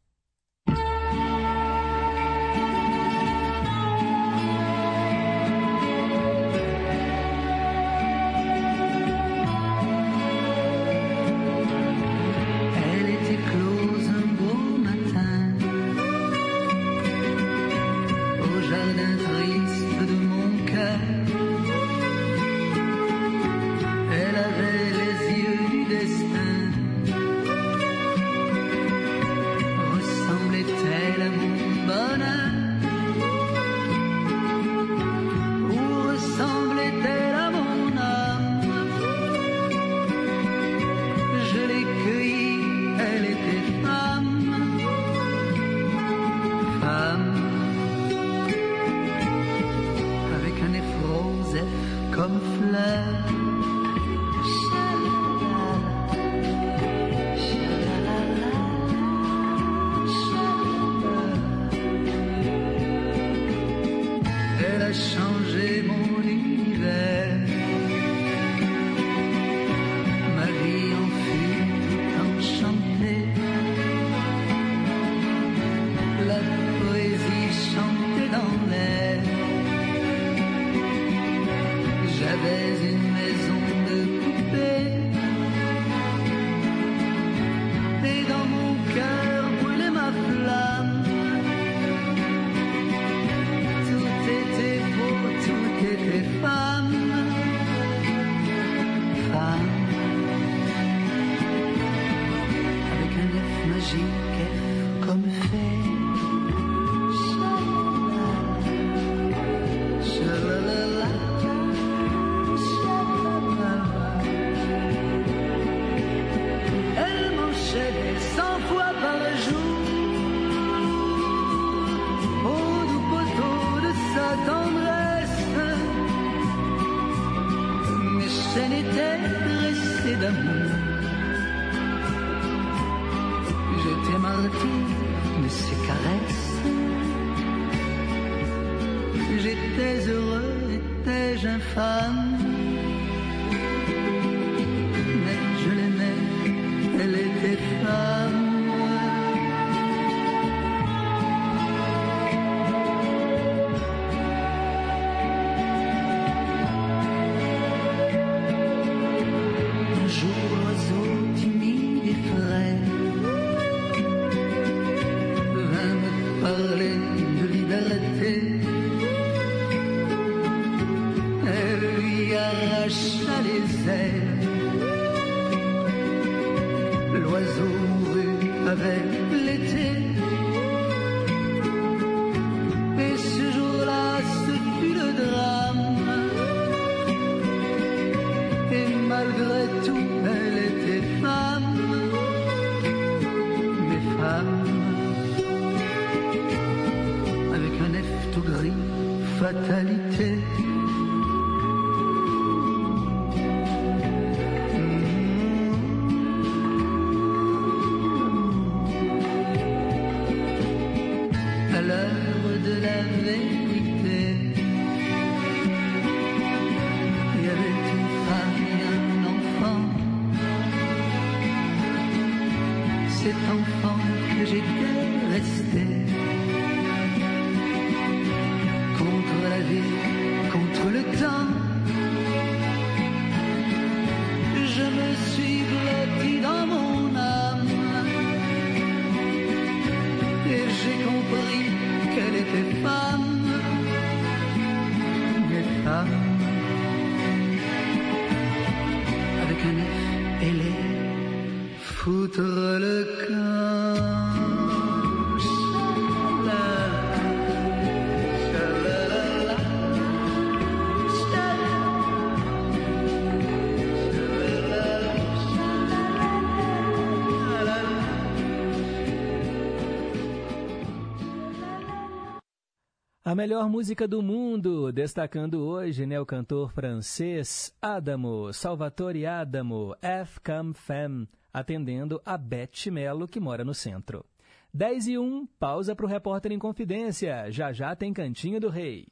[273.36, 280.40] Melhor música do mundo, destacando hoje né, o cantor francês Adamo, Salvatore Adamo, F.
[280.40, 284.24] Cam Femme, atendendo a Beth Mello, que mora no centro.
[284.72, 287.50] 10 e 1, pausa para o repórter em confidência.
[287.52, 289.06] Já já tem Cantinho do Rei.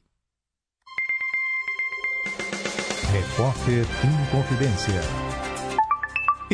[3.11, 5.24] Repórter em Confidência.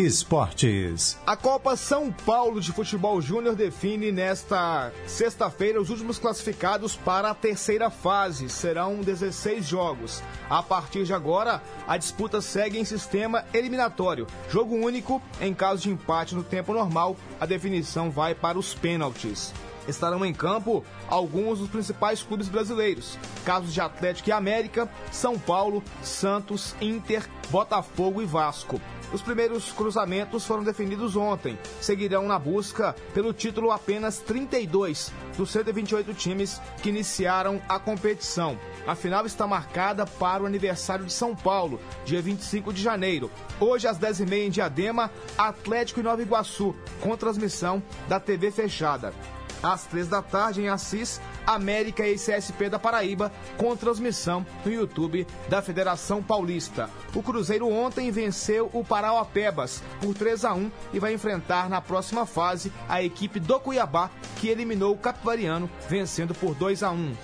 [0.06, 1.18] Esportes.
[1.26, 7.36] A Copa São Paulo de Futebol Júnior define nesta sexta-feira os últimos classificados para a
[7.36, 8.50] terceira fase.
[8.50, 10.24] Serão 16 jogos.
[10.50, 14.28] A partir de agora, a disputa segue em sistema eliminatório.
[14.50, 19.54] Jogo único, em caso de empate no tempo normal, a definição vai para os pênaltis.
[19.88, 23.18] Estarão em campo alguns dos principais clubes brasileiros.
[23.46, 28.80] Casos de Atlético e América, São Paulo, Santos, Inter, Botafogo e Vasco.
[29.14, 31.60] Os primeiros cruzamentos foram definidos ontem.
[31.82, 38.58] Seguirão na busca pelo título apenas 32 dos 128 times que iniciaram a competição.
[38.88, 43.30] A final está marcada para o aniversário de São Paulo, dia 25 de janeiro.
[43.60, 49.14] Hoje, às 10h30 em Diadema, Atlético e Nova Iguaçu, com transmissão da TV fechada
[49.62, 55.28] às três da tarde em Assis, América e CSP da Paraíba, com transmissão no YouTube
[55.50, 56.90] da Federação Paulista.
[57.14, 62.26] O Cruzeiro ontem venceu o Parauapebas por 3 a 1 e vai enfrentar na próxima
[62.26, 67.16] fase a equipe do Cuiabá, que eliminou o Capivariano, vencendo por 2 a 1.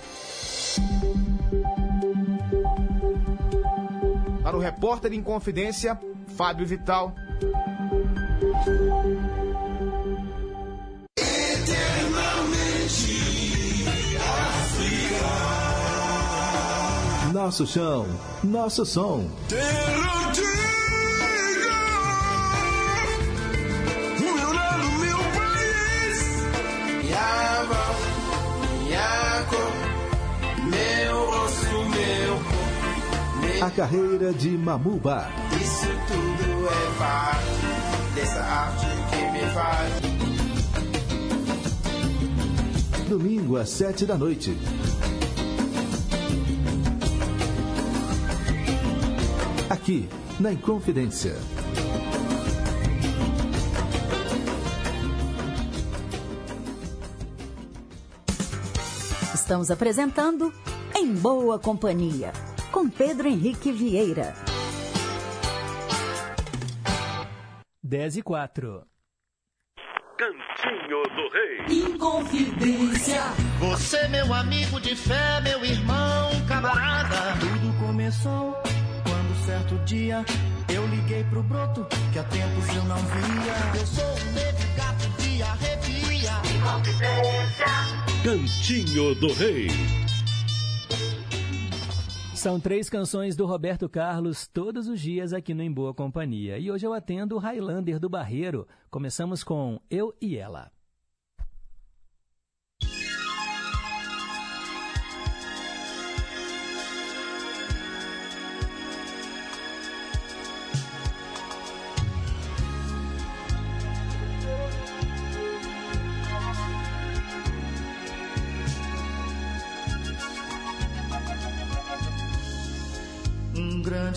[4.42, 6.00] Para o repórter em confidência,
[6.36, 7.14] Fábio Vital.
[17.32, 18.06] Nosso chão,
[18.42, 19.24] nosso som.
[27.02, 27.94] Minha avó,
[28.84, 29.72] minha cor,
[30.68, 33.64] meu rosto, meu corpo.
[33.64, 35.30] A carreira de Mamuba.
[35.60, 40.27] Isso tudo é parte dessa arte que me faz.
[43.08, 44.54] Domingo às sete da noite.
[49.70, 50.06] Aqui,
[50.38, 51.34] na Inconfidência.
[59.34, 60.52] Estamos apresentando
[60.94, 62.30] Em Boa Companhia,
[62.70, 64.34] com Pedro Henrique Vieira.
[67.82, 68.87] 10 e 4.
[70.18, 71.84] Cantinho do Rei.
[71.84, 73.22] Inconfidência.
[73.60, 77.38] Você, meu amigo de fé, meu irmão, camarada.
[77.38, 78.60] Tudo começou
[79.04, 80.24] quando certo dia
[80.74, 83.80] eu liguei pro broto que há tempos eu não via.
[83.80, 86.32] Eu sou um negro gato de arrepia.
[86.52, 87.66] Inconfidência.
[88.24, 89.68] Cantinho do Rei.
[92.38, 96.56] São três canções do Roberto Carlos todos os dias aqui no Em Boa Companhia.
[96.56, 98.64] E hoje eu atendo o Highlander do Barreiro.
[98.88, 100.70] Começamos com Eu e Ela.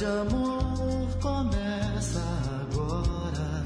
[0.02, 2.20] Grande amor começa
[2.62, 3.62] agora.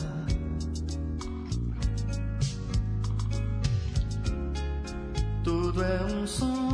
[5.44, 6.65] Tudo é um sonho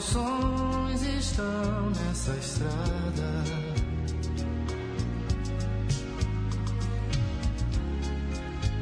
[0.00, 3.44] emoções estão nessa estrada.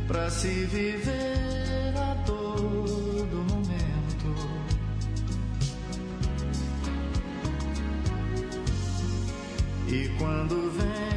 [0.06, 4.28] Pra se viver a todo momento.
[9.88, 11.07] E quando vem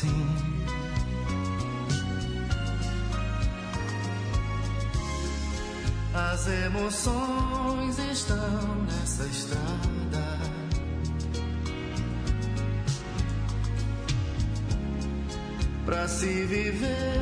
[0.00, 0.26] assim.
[6.14, 10.40] As emoções estão nessa estrada.
[15.84, 17.19] Pra se viver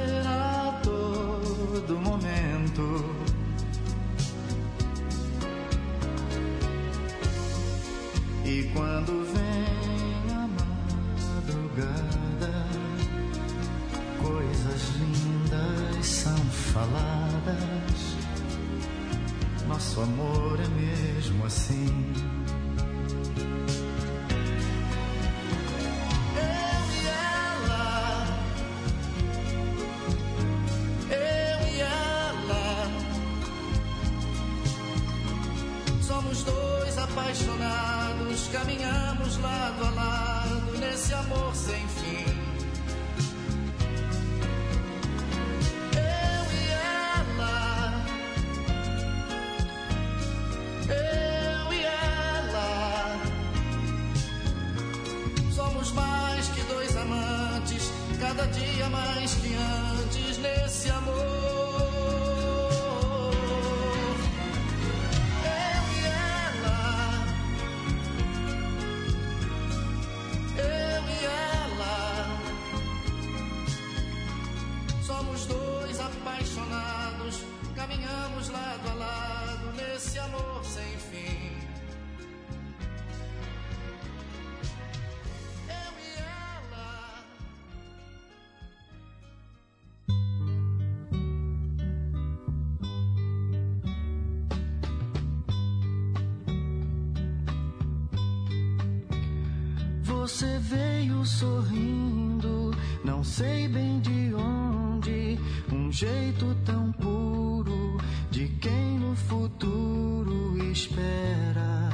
[101.38, 102.72] sorrindo,
[103.04, 105.38] não sei bem de onde,
[105.72, 107.96] um jeito tão puro
[108.28, 111.90] de quem no futuro espera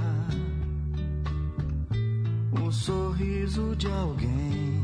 [2.52, 4.82] o sorriso de alguém.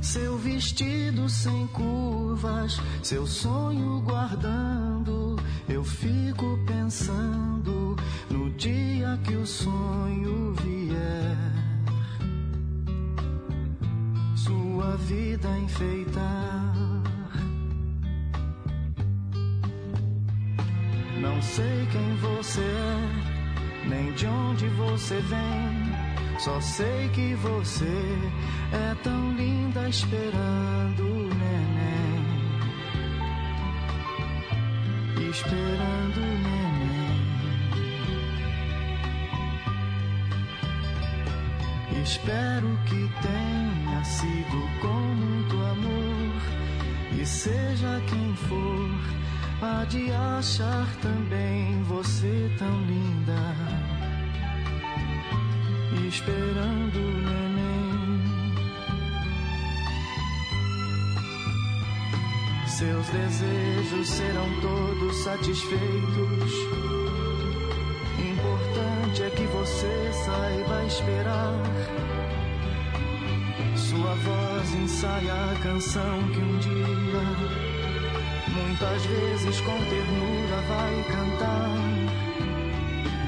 [0.00, 4.73] Seu vestido sem curvas, seu sonho guardando
[25.04, 26.38] você vem.
[26.38, 28.18] Só sei que você
[28.72, 32.24] é tão linda esperando o neném.
[35.30, 37.20] Esperando o neném.
[42.02, 46.40] Espero que tenha sido com muito amor.
[47.20, 48.88] E seja quem for,
[49.60, 51.13] há de achar também.
[63.04, 66.52] Seus desejos serão todos satisfeitos.
[68.18, 71.54] Importante é que você saiba esperar.
[73.76, 77.22] Sua voz ensaia a canção que um dia,
[78.48, 81.74] muitas vezes com ternura, vai cantar.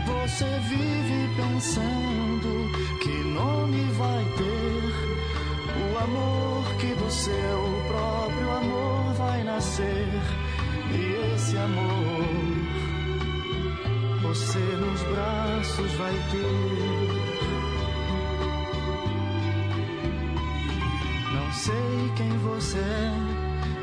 [0.06, 4.86] Você vive pensando que nome vai ter
[5.82, 7.55] o amor que do amor
[9.76, 10.08] nascer.
[10.90, 12.24] E esse amor
[14.22, 17.36] você nos braços vai ter.
[21.34, 23.12] Não sei quem você é,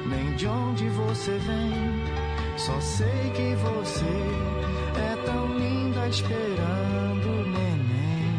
[0.07, 2.03] nem de onde você vem.
[2.57, 4.05] Só sei que você
[4.99, 8.33] é tão linda esperando neném.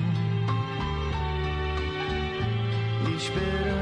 [3.16, 3.73] Esperando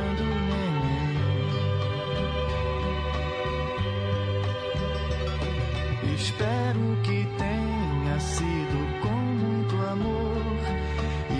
[6.23, 10.41] Espero que tenha sido com muito amor.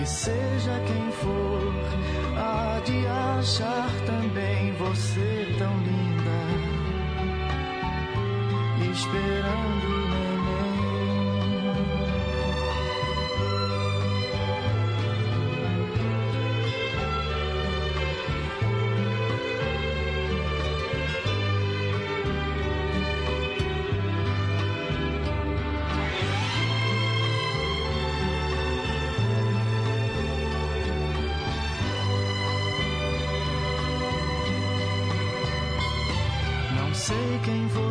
[0.01, 1.73] E seja quem for,
[2.37, 6.41] há de achar também você tão linda.
[8.91, 10.02] Esperando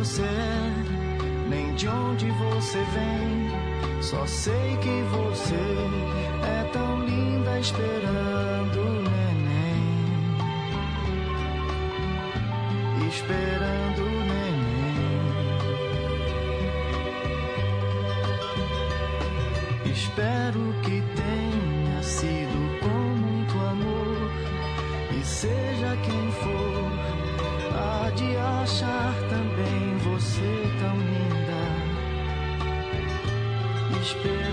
[0.03, 0.21] você
[1.47, 3.49] nem de onde você vem.
[4.01, 5.55] Só sei que você
[6.43, 10.35] é tão linda esperando o neném.
[13.07, 15.21] Esperando o neném.
[19.85, 23.12] Espero que tenha sido com
[34.03, 34.52] esperando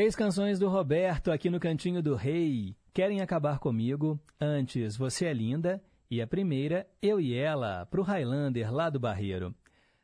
[0.00, 2.74] Três canções do Roberto aqui no Cantinho do Rei.
[2.90, 4.18] Querem acabar comigo?
[4.40, 5.78] Antes, Você é Linda.
[6.10, 9.54] E a primeira, Eu e Ela, para o Highlander lá do Barreiro.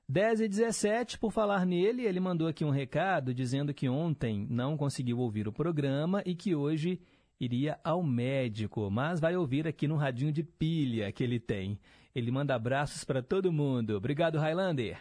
[0.06, 4.76] 10 e 17, por falar nele, ele mandou aqui um recado dizendo que ontem não
[4.76, 7.00] conseguiu ouvir o programa e que hoje
[7.40, 11.80] iria ao médico, mas vai ouvir aqui no radinho de pilha que ele tem.
[12.14, 13.96] Ele manda abraços para todo mundo.
[13.96, 14.98] Obrigado, Highlander.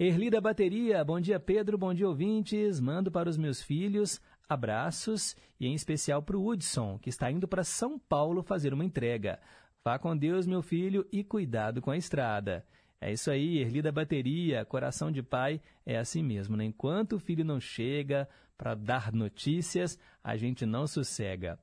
[0.00, 2.80] Erli da Bateria, bom dia Pedro, bom dia ouvintes.
[2.80, 7.46] Mando para os meus filhos abraços e em especial para o Hudson, que está indo
[7.46, 9.38] para São Paulo fazer uma entrega.
[9.84, 12.64] Vá com Deus, meu filho, e cuidado com a estrada.
[13.00, 16.64] É isso aí, Erli da Bateria, coração de pai é assim mesmo, né?
[16.64, 21.58] Enquanto o filho não chega para dar notícias, a gente não sossega.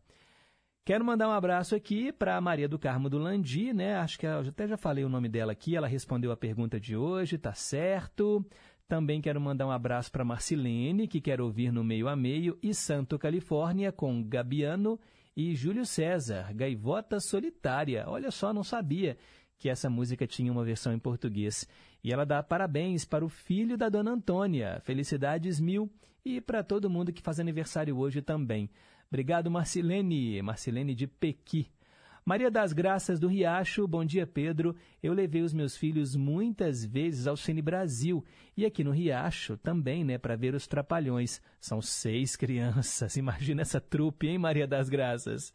[0.85, 3.95] Quero mandar um abraço aqui para a Maria do Carmo do Landi, né?
[3.97, 6.95] Acho que eu até já falei o nome dela aqui, ela respondeu a pergunta de
[6.95, 8.45] hoje, tá certo.
[8.87, 12.73] Também quero mandar um abraço para Marcilene, que quer ouvir no meio a meio, e
[12.73, 14.99] Santo Califórnia com Gabiano
[15.35, 18.05] e Júlio César, Gaivota Solitária.
[18.07, 19.17] Olha só, não sabia
[19.57, 21.67] que essa música tinha uma versão em português.
[22.03, 25.91] E ela dá parabéns para o filho da dona Antônia, felicidades mil,
[26.23, 28.69] e para todo mundo que faz aniversário hoje também.
[29.07, 31.71] Obrigado, Marcilene, Marcilene de Pequi.
[32.27, 34.76] Maria das Graças do Riacho, bom dia, Pedro.
[35.02, 38.26] Eu levei os meus filhos muitas vezes ao Cine Brasil
[38.57, 41.39] e aqui no Riacho também, né, para ver os Trapalhões.
[41.60, 43.15] São seis crianças.
[43.15, 45.53] Imagina essa trupe, hein, Maria das Graças?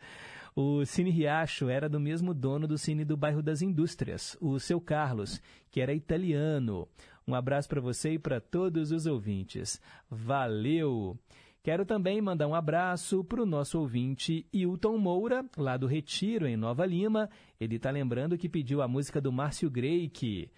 [0.55, 4.81] O Cine Riacho era do mesmo dono do Cine do Bairro das Indústrias, o seu
[4.81, 5.43] Carlos,
[5.73, 6.87] que era italiano.
[7.27, 9.81] Um abraço para você e para todos os ouvintes.
[10.09, 11.19] Valeu!
[11.63, 16.57] Quero também mandar um abraço para o nosso ouvinte Hilton Moura, lá do Retiro, em
[16.57, 17.29] Nova Lima.
[17.61, 20.51] Ele está lembrando que pediu a música do Márcio Greik,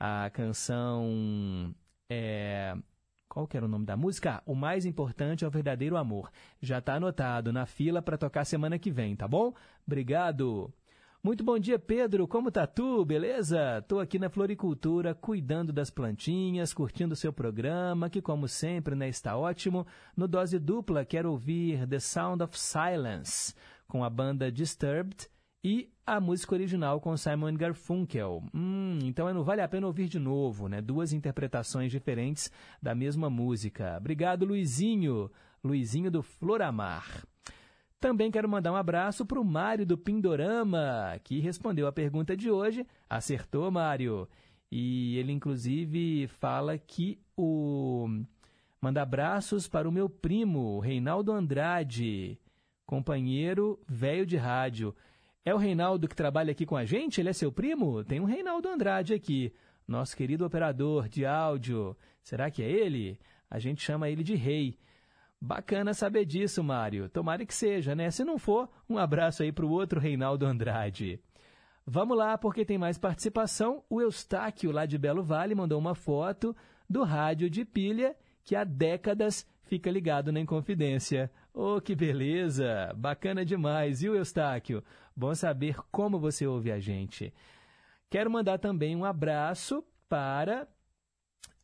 [0.00, 1.74] a canção.
[2.08, 2.74] É...
[3.28, 4.42] Qual que era o nome da música?
[4.46, 6.30] O mais importante é o verdadeiro amor.
[6.62, 9.52] Já está anotado na fila para tocar semana que vem, tá bom?
[9.86, 10.72] Obrigado!
[11.26, 12.28] Muito bom dia, Pedro.
[12.28, 13.04] Como tá tu?
[13.04, 13.82] Beleza?
[13.88, 19.08] Tô aqui na floricultura, cuidando das plantinhas, curtindo o seu programa, que como sempre, né,
[19.08, 19.84] está ótimo.
[20.16, 23.52] No dose dupla, quero ouvir The Sound of Silence,
[23.88, 25.28] com a banda Disturbed,
[25.64, 28.44] e a música original com Simon Garfunkel.
[28.54, 30.80] Hum, então não vale a pena ouvir de novo, né?
[30.80, 33.96] Duas interpretações diferentes da mesma música.
[33.98, 35.28] Obrigado, Luizinho.
[35.64, 37.26] Luizinho do Floramar.
[37.98, 42.50] Também quero mandar um abraço para o Mário do Pindorama, que respondeu a pergunta de
[42.50, 42.86] hoje.
[43.08, 44.28] Acertou, Mário.
[44.70, 48.06] E ele, inclusive, fala que o.
[48.80, 52.38] Manda abraços para o meu primo, Reinaldo Andrade,
[52.84, 54.94] companheiro velho de rádio.
[55.44, 57.20] É o Reinaldo que trabalha aqui com a gente?
[57.20, 58.04] Ele é seu primo?
[58.04, 59.52] Tem um Reinaldo Andrade aqui,
[59.88, 61.96] nosso querido operador de áudio.
[62.22, 63.18] Será que é ele?
[63.50, 64.76] A gente chama ele de Rei.
[65.46, 67.08] Bacana saber disso, Mário.
[67.08, 68.10] Tomara que seja, né?
[68.10, 71.20] Se não for, um abraço aí para o outro Reinaldo Andrade.
[71.86, 73.84] Vamos lá, porque tem mais participação.
[73.88, 76.54] O Eustáquio, lá de Belo Vale, mandou uma foto
[76.90, 81.30] do rádio de pilha que há décadas fica ligado na Inconfidência.
[81.54, 82.92] Oh, que beleza!
[82.96, 84.82] Bacana demais, viu, Eustáquio?
[85.14, 87.32] Bom saber como você ouve a gente.
[88.10, 90.66] Quero mandar também um abraço para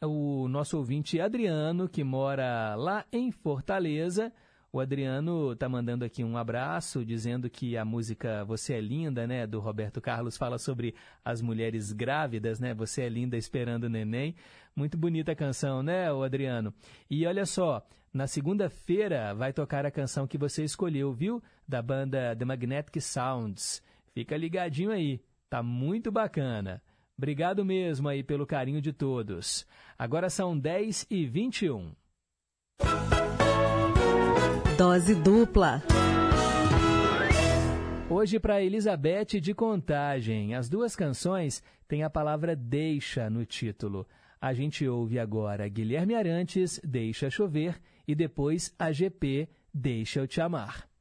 [0.01, 4.33] o nosso ouvinte Adriano, que mora lá em Fortaleza.
[4.73, 9.47] O Adriano está mandando aqui um abraço, dizendo que a música Você é Linda, né,
[9.47, 12.73] do Roberto Carlos, fala sobre as mulheres grávidas, né?
[12.73, 14.35] Você é linda esperando o neném.
[14.75, 16.73] Muito bonita a canção, né, o Adriano?
[17.11, 21.43] E olha só, na segunda-feira vai tocar a canção que você escolheu, viu?
[21.69, 23.83] Da banda The Magnetic Sounds.
[24.15, 26.83] Fica ligadinho aí, tá muito bacana.
[27.23, 29.65] Obrigado mesmo aí pelo carinho de todos.
[29.97, 31.93] Agora são 10 e 21.
[34.77, 35.81] Dose dupla.
[38.11, 40.57] Hoje para Elizabeth de Contagem.
[40.57, 44.05] As duas canções têm a palavra deixa no título.
[44.40, 50.40] A gente ouve agora Guilherme Arantes, Deixa Chover, e depois a GP, Deixa Eu Te
[50.40, 50.91] Amar.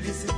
[0.00, 0.33] felicidad.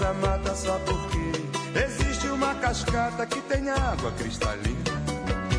[0.00, 4.78] essa mata só porque existe uma cascata que tem água cristalina.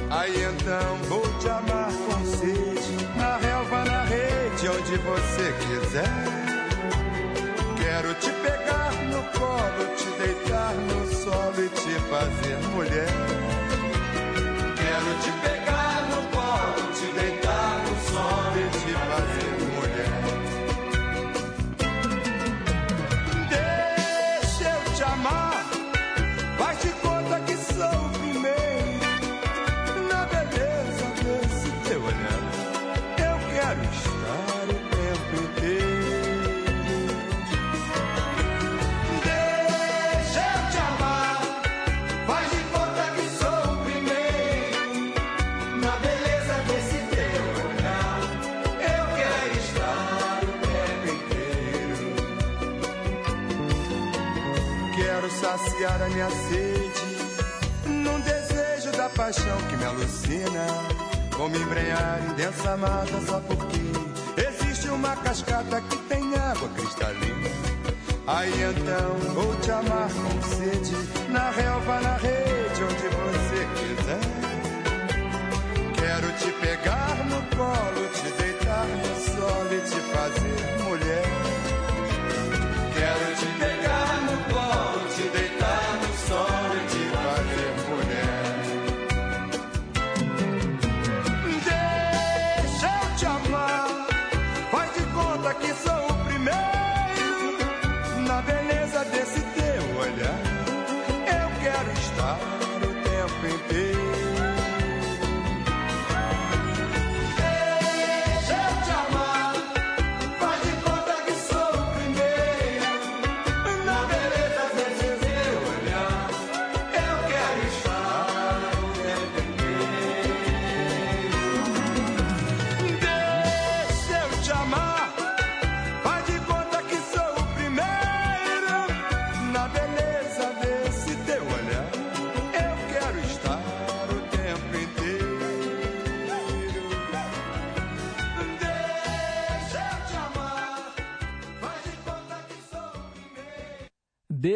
[0.09, 6.09] Aí então vou te amar com sede, na relva, na rede, onde você quiser.
[7.77, 13.13] Quero te pegar no colo, te deitar no solo e te fazer mulher.
[14.75, 17.30] Quero te pegar no colo, te deitar
[56.01, 57.01] saciar a minha sede,
[57.85, 60.65] num desejo da paixão que me alucina.
[61.37, 63.79] Vou me embrenhar em densa mata só porque
[64.41, 67.49] existe uma cascata que tem água cristalina.
[68.27, 70.95] Aí então vou te amar com sede,
[71.29, 74.21] na relva, na rede, onde você quiser.
[75.95, 81.10] Quero te pegar no colo, te deitar no solo e te fazer mulher.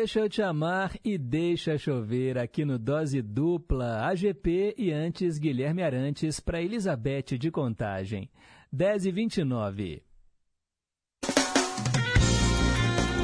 [0.06, 5.82] Deixa eu te amar e deixa chover aqui no Dose Dupla, AGP e antes Guilherme
[5.82, 8.30] Arantes para Elizabeth de Contagem.
[8.72, 10.04] 10 e 29.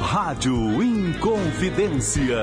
[0.00, 2.34] Rádio Inconfidência.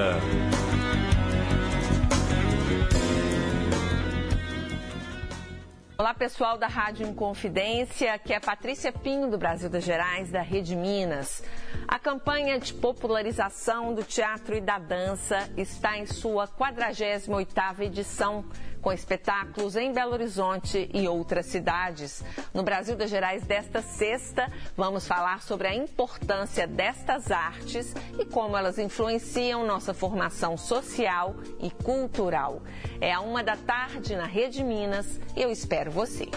[5.99, 10.73] Olá pessoal da Rádio Inconfidência, que é Patrícia Pinho do Brasil das Gerais, da Rede
[10.73, 11.43] Minas.
[11.85, 18.45] A campanha de popularização do teatro e da dança está em sua 48ª edição,
[18.81, 22.23] com espetáculos em Belo Horizonte e outras cidades.
[22.53, 28.57] No Brasil das Gerais desta sexta, vamos falar sobre a importância destas artes e como
[28.57, 32.61] elas influenciam nossa formação social e cultural.
[33.01, 36.29] É a uma da tarde na Rede Minas e eu espero você.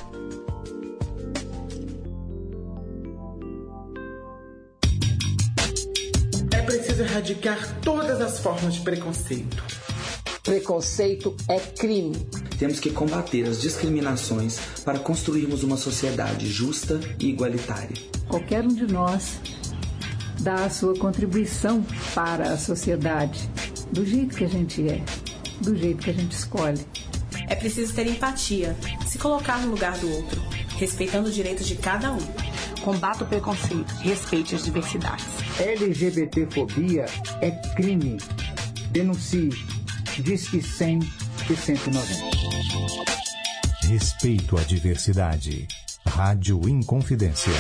[6.52, 9.91] É preciso erradicar todas as formas de preconceito.
[10.43, 12.16] Preconceito é crime.
[12.59, 17.97] Temos que combater as discriminações para construirmos uma sociedade justa e igualitária.
[18.27, 19.40] Qualquer um de nós
[20.40, 23.48] dá a sua contribuição para a sociedade,
[23.93, 25.01] do jeito que a gente é,
[25.60, 26.85] do jeito que a gente escolhe.
[27.48, 30.43] É preciso ter empatia, se colocar no lugar do outro,
[30.77, 32.19] respeitando os direitos de cada um.
[32.82, 35.24] Combata o preconceito, respeite as diversidades.
[35.60, 37.05] LGBTfobia
[37.40, 38.16] é crime.
[38.90, 39.72] Denuncie.
[40.20, 41.01] Disque 100
[41.51, 42.36] e 190.
[43.89, 45.66] Respeito à diversidade.
[46.06, 47.52] Rádio Inconfidência.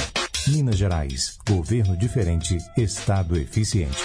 [0.48, 1.38] Minas Gerais.
[1.48, 2.58] Governo diferente.
[2.76, 3.96] Estado eficiente.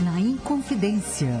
[0.00, 1.40] Na Inconfidência.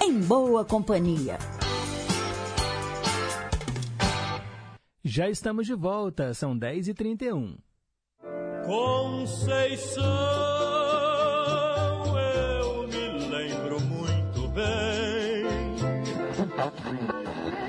[0.00, 1.38] Em Boa Companhia.
[5.04, 7.56] Já estamos de volta, são 10h31.
[8.64, 10.04] Conceição,
[12.16, 15.44] eu me lembro muito bem.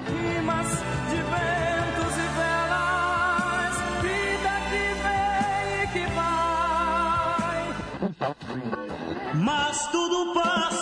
[0.08, 0.68] Rimas
[1.10, 7.60] de ventos e velas, vida que vem e que vai.
[9.44, 10.73] Mas tudo passa,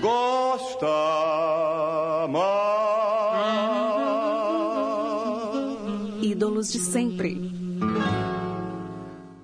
[0.00, 0.86] Gosta
[2.30, 2.56] mais.
[6.24, 7.36] Ídolos de sempre.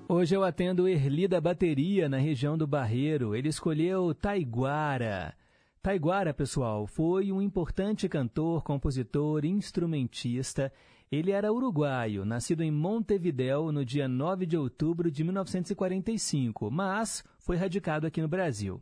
[0.09, 3.35] Hoje eu atendo Erli da Bateria, na região do Barreiro.
[3.35, 5.35] Ele escolheu Taiguara.
[5.81, 10.73] Taiguara, pessoal, foi um importante cantor, compositor, instrumentista.
[11.11, 17.57] Ele era uruguaio, nascido em Montevidéu no dia 9 de outubro de 1945, mas foi
[17.57, 18.81] radicado aqui no Brasil.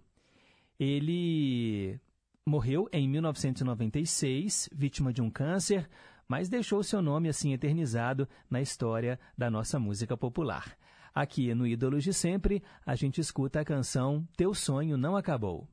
[0.79, 1.99] Ele
[2.45, 5.89] morreu em 1996, vítima de um câncer,
[6.27, 10.77] mas deixou seu nome assim eternizado na história da nossa música popular.
[11.13, 15.67] Aqui no Ídolos de Sempre, a gente escuta a canção Teu Sonho Não Acabou.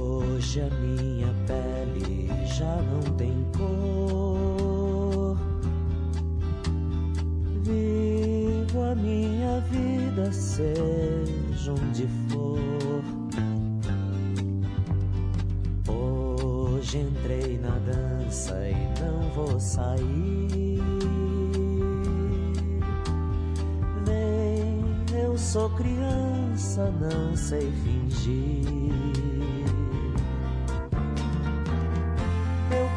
[0.00, 3.95] Hoje a minha pele já não tem cor.
[7.66, 13.02] Vivo a minha vida, seja onde for.
[15.88, 20.80] Hoje entrei na dança e não vou sair.
[24.04, 28.64] Vem, eu sou criança, não sei fingir.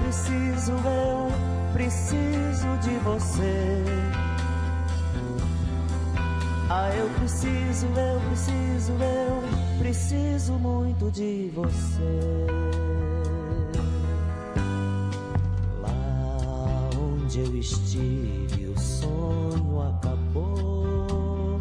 [0.03, 4.18] Preciso, eu preciso de você.
[6.71, 12.45] Ah, eu preciso, eu preciso, eu preciso muito de você.
[15.81, 21.59] Lá onde eu estive, o sonho acabou.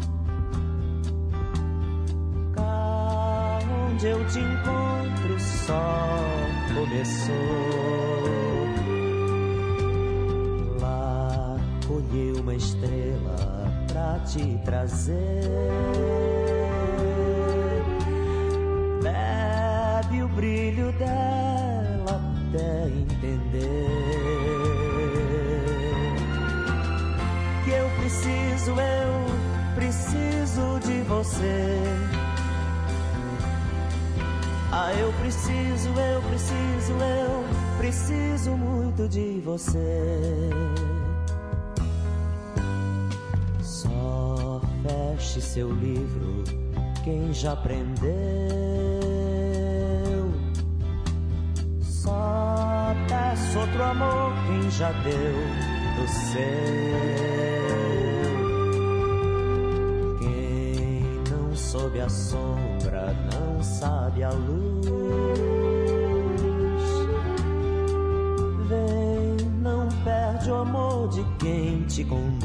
[2.53, 3.59] Cá
[3.89, 6.19] onde eu te encontro, só
[6.75, 7.98] começou.
[14.33, 16.28] Te trazer.
[45.53, 46.43] Seu livro,
[47.03, 48.11] quem já aprendeu.
[51.81, 55.33] Só peço outro amor, quem já deu
[55.95, 56.43] do seu.
[60.19, 64.85] Quem não sob a sombra não sabe a luz.
[68.67, 72.38] Vem, não perde o amor de quem te conduz.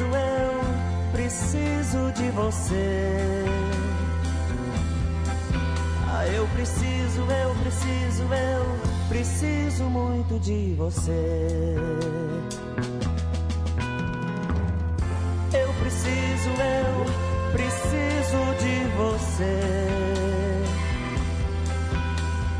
[0.00, 3.44] Preciso, eu preciso de você.
[6.08, 11.76] Ah, eu preciso, eu preciso, eu preciso muito de você.
[15.52, 19.60] Eu preciso, eu preciso de você.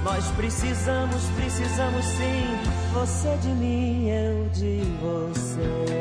[0.04, 2.80] Nós precisamos, precisamos sim.
[2.92, 5.99] Você de mim, eu de você.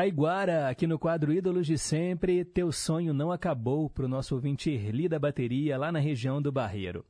[0.00, 4.70] Taiguara, aqui no quadro Ídolos de Sempre, Teu Sonho Não Acabou, para o nosso ouvinte
[4.70, 7.04] Erli da Bateria, lá na região do Barreiro.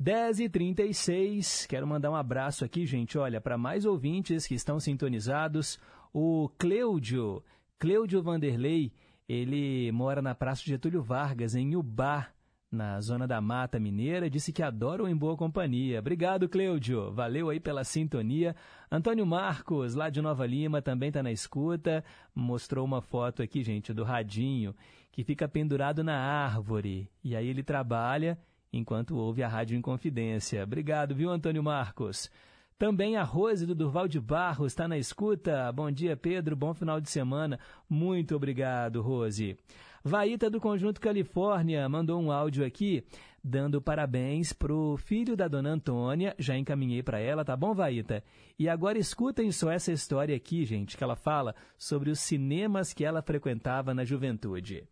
[0.00, 5.76] 10h36, quero mandar um abraço aqui, gente, olha, para mais ouvintes que estão sintonizados,
[6.14, 7.42] o Cleudio,
[7.80, 8.92] Cleudio Vanderlei,
[9.28, 12.28] ele mora na Praça Getúlio Vargas, em Ubá,
[12.70, 15.98] na zona da Mata Mineira, disse que adora o Em Boa Companhia.
[15.98, 17.12] Obrigado, Cleudio.
[17.12, 18.54] Valeu aí pela sintonia.
[18.90, 22.04] Antônio Marcos, lá de Nova Lima, também está na escuta.
[22.34, 24.74] Mostrou uma foto aqui, gente, do radinho,
[25.10, 27.08] que fica pendurado na árvore.
[27.22, 28.38] E aí ele trabalha
[28.72, 30.62] enquanto ouve a Rádio Inconfidência.
[30.62, 32.30] Obrigado, viu, Antônio Marcos?
[32.78, 35.72] Também a Rose do Durval de Barros está na escuta.
[35.72, 36.54] Bom dia, Pedro.
[36.54, 37.58] Bom final de semana.
[37.88, 39.56] Muito obrigado, Rose.
[40.04, 43.02] Vaíta do Conjunto Califórnia mandou um áudio aqui
[43.46, 46.34] dando parabéns pro filho da dona Antônia.
[46.36, 48.24] Já encaminhei para ela, tá bom, Vaíta?
[48.58, 53.04] E agora escutem só essa história aqui, gente, que ela fala sobre os cinemas que
[53.04, 54.88] ela frequentava na juventude.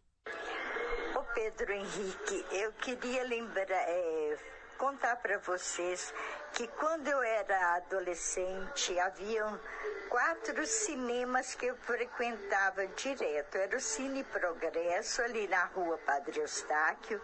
[1.16, 4.36] Ô Pedro Henrique, eu queria lembrar, é,
[4.78, 6.14] contar para vocês
[6.54, 9.58] que quando eu era adolescente haviam
[10.14, 13.56] quatro cinemas que eu frequentava direto.
[13.56, 17.20] Era o Cine Progresso, ali na rua Padre Eustáquio,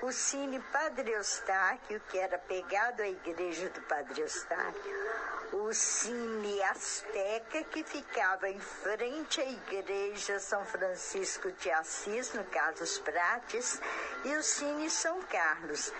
[0.00, 5.10] o Cine Padre Eustáquio, que era pegado à igreja do Padre Eustáquio,
[5.52, 12.98] o Cine Azteca, que ficava em frente à igreja São Francisco de Assis, no Carlos
[13.00, 13.78] Prates,
[14.24, 15.92] e o Cine São Carlos.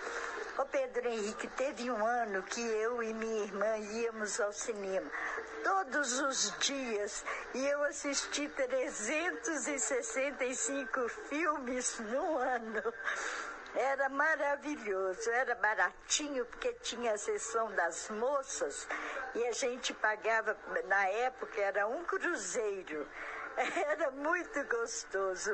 [0.59, 5.11] Ô Pedro Henrique, teve um ano que eu e minha irmã íamos ao cinema
[5.63, 7.25] todos os dias
[7.55, 12.83] e eu assisti 365 filmes no ano.
[13.75, 18.89] Era maravilhoso, era baratinho porque tinha a sessão das moças
[19.35, 20.57] e a gente pagava,
[20.89, 23.07] na época era um cruzeiro.
[23.91, 25.51] Era muito gostoso.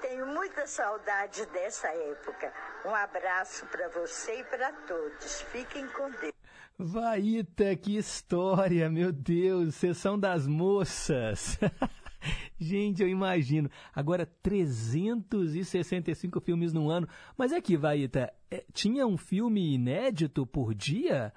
[0.00, 2.52] Tenho muita saudade dessa época.
[2.84, 5.42] Um abraço para você e para todos.
[5.42, 6.32] Fiquem com Deus.
[6.78, 11.58] Vaíta, que história, meu Deus, sessão das moças.
[12.58, 13.70] Gente, eu imagino.
[13.94, 17.08] Agora, 365 filmes no ano.
[17.36, 21.32] Mas aqui, Vaíta, é, tinha um filme inédito por dia?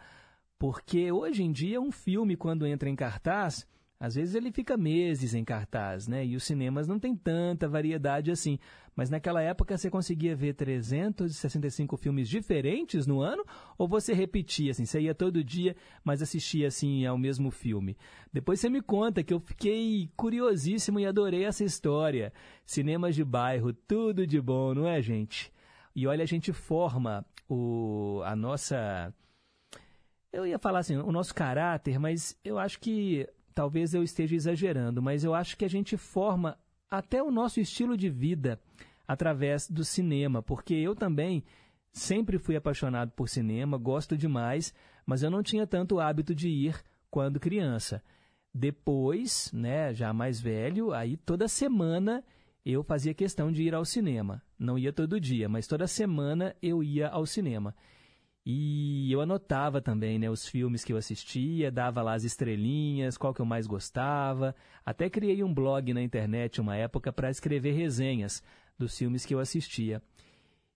[0.58, 3.66] Porque hoje em dia, um filme, quando entra em cartaz,
[4.00, 6.26] às vezes ele fica meses em cartaz, né?
[6.26, 8.58] E os cinemas não tem tanta variedade assim.
[8.96, 13.44] Mas naquela época você conseguia ver 365 filmes diferentes no ano?
[13.78, 17.98] Ou você repetia, assim, você ia todo dia, mas assistia, assim, ao mesmo filme?
[18.32, 22.32] Depois você me conta que eu fiquei curiosíssimo e adorei essa história.
[22.66, 25.52] Cinemas de bairro, tudo de bom, não é, gente?
[25.94, 29.14] E olha, a gente forma o, a nossa...
[30.32, 35.02] Eu ia falar assim, o nosso caráter, mas eu acho que talvez eu esteja exagerando,
[35.02, 36.58] mas eu acho que a gente forma
[36.90, 38.60] até o nosso estilo de vida
[39.08, 41.44] através do cinema, porque eu também
[41.92, 44.74] sempre fui apaixonado por cinema, gosto demais,
[45.06, 46.76] mas eu não tinha tanto hábito de ir
[47.10, 48.04] quando criança.
[48.54, 52.24] Depois, né, já mais velho, aí toda semana
[52.66, 54.42] eu fazia questão de ir ao cinema.
[54.58, 57.76] Não ia todo dia, mas toda semana eu ia ao cinema.
[58.46, 63.34] E eu anotava também né, os filmes que eu assistia, dava lá as estrelinhas, qual
[63.34, 64.56] que eu mais gostava.
[64.86, 68.42] Até criei um blog na internet uma época para escrever resenhas
[68.78, 70.02] dos filmes que eu assistia.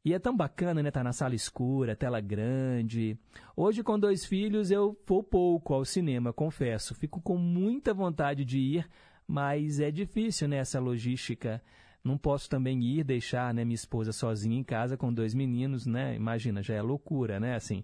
[0.05, 0.91] E é tão bacana, né?
[0.91, 3.17] Tá na sala escura, tela grande.
[3.55, 6.93] Hoje, com dois filhos, eu vou pouco ao cinema, confesso.
[6.93, 8.89] Fico com muita vontade de ir,
[9.25, 10.57] mas é difícil, né?
[10.57, 11.63] Essa logística
[12.03, 16.15] não posso também ir deixar né, minha esposa sozinha em casa com dois meninos, né?
[16.15, 17.55] Imagina, já é loucura, né?
[17.55, 17.83] Assim,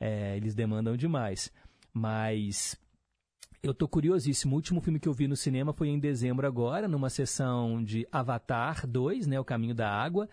[0.00, 1.52] é, eles demandam demais.
[1.92, 2.80] Mas
[3.62, 4.54] eu tô curiosíssimo.
[4.54, 8.06] O último filme que eu vi no cinema foi em dezembro agora, numa sessão de
[8.10, 9.38] Avatar 2, né?
[9.38, 10.28] O Caminho da Água.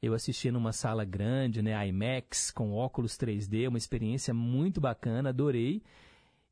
[0.00, 1.88] Eu assisti numa sala grande, né?
[1.88, 5.82] IMAX, com óculos 3D, uma experiência muito bacana, adorei.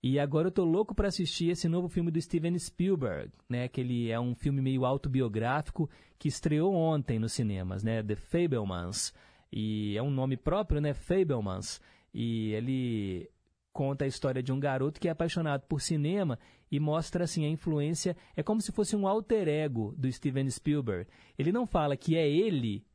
[0.08, 3.66] E agora eu tô louco para assistir esse novo filme do Steven Spielberg, né?
[3.66, 8.04] Que ele é um filme meio autobiográfico que estreou ontem nos cinemas, né?
[8.04, 9.12] The Fablemans.
[9.52, 10.94] E é um nome próprio, né?
[10.94, 11.80] Fablemans.
[12.14, 13.28] E ele
[13.72, 16.38] conta a história de um garoto que é apaixonado por cinema
[16.70, 21.10] e mostra assim a influência, é como se fosse um alter ego do Steven Spielberg.
[21.36, 22.86] Ele não fala que é ele,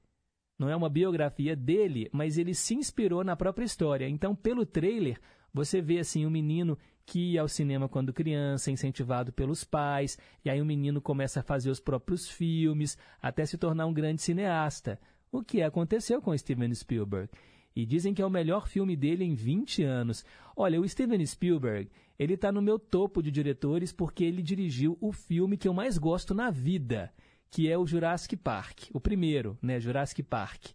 [0.57, 4.07] não é uma biografia dele, mas ele se inspirou na própria história.
[4.07, 5.19] Então, pelo trailer,
[5.53, 6.77] você vê assim um menino
[7.11, 11.43] que ia ao cinema quando criança, incentivado pelos pais, e aí o menino começa a
[11.43, 14.97] fazer os próprios filmes, até se tornar um grande cineasta.
[15.29, 17.29] O que aconteceu com Steven Spielberg?
[17.75, 20.23] E dizem que é o melhor filme dele em 20 anos.
[20.55, 25.11] Olha, o Steven Spielberg, ele está no meu topo de diretores porque ele dirigiu o
[25.11, 27.11] filme que eu mais gosto na vida,
[27.49, 28.83] que é o Jurassic Park.
[28.93, 30.67] O primeiro, né, Jurassic Park.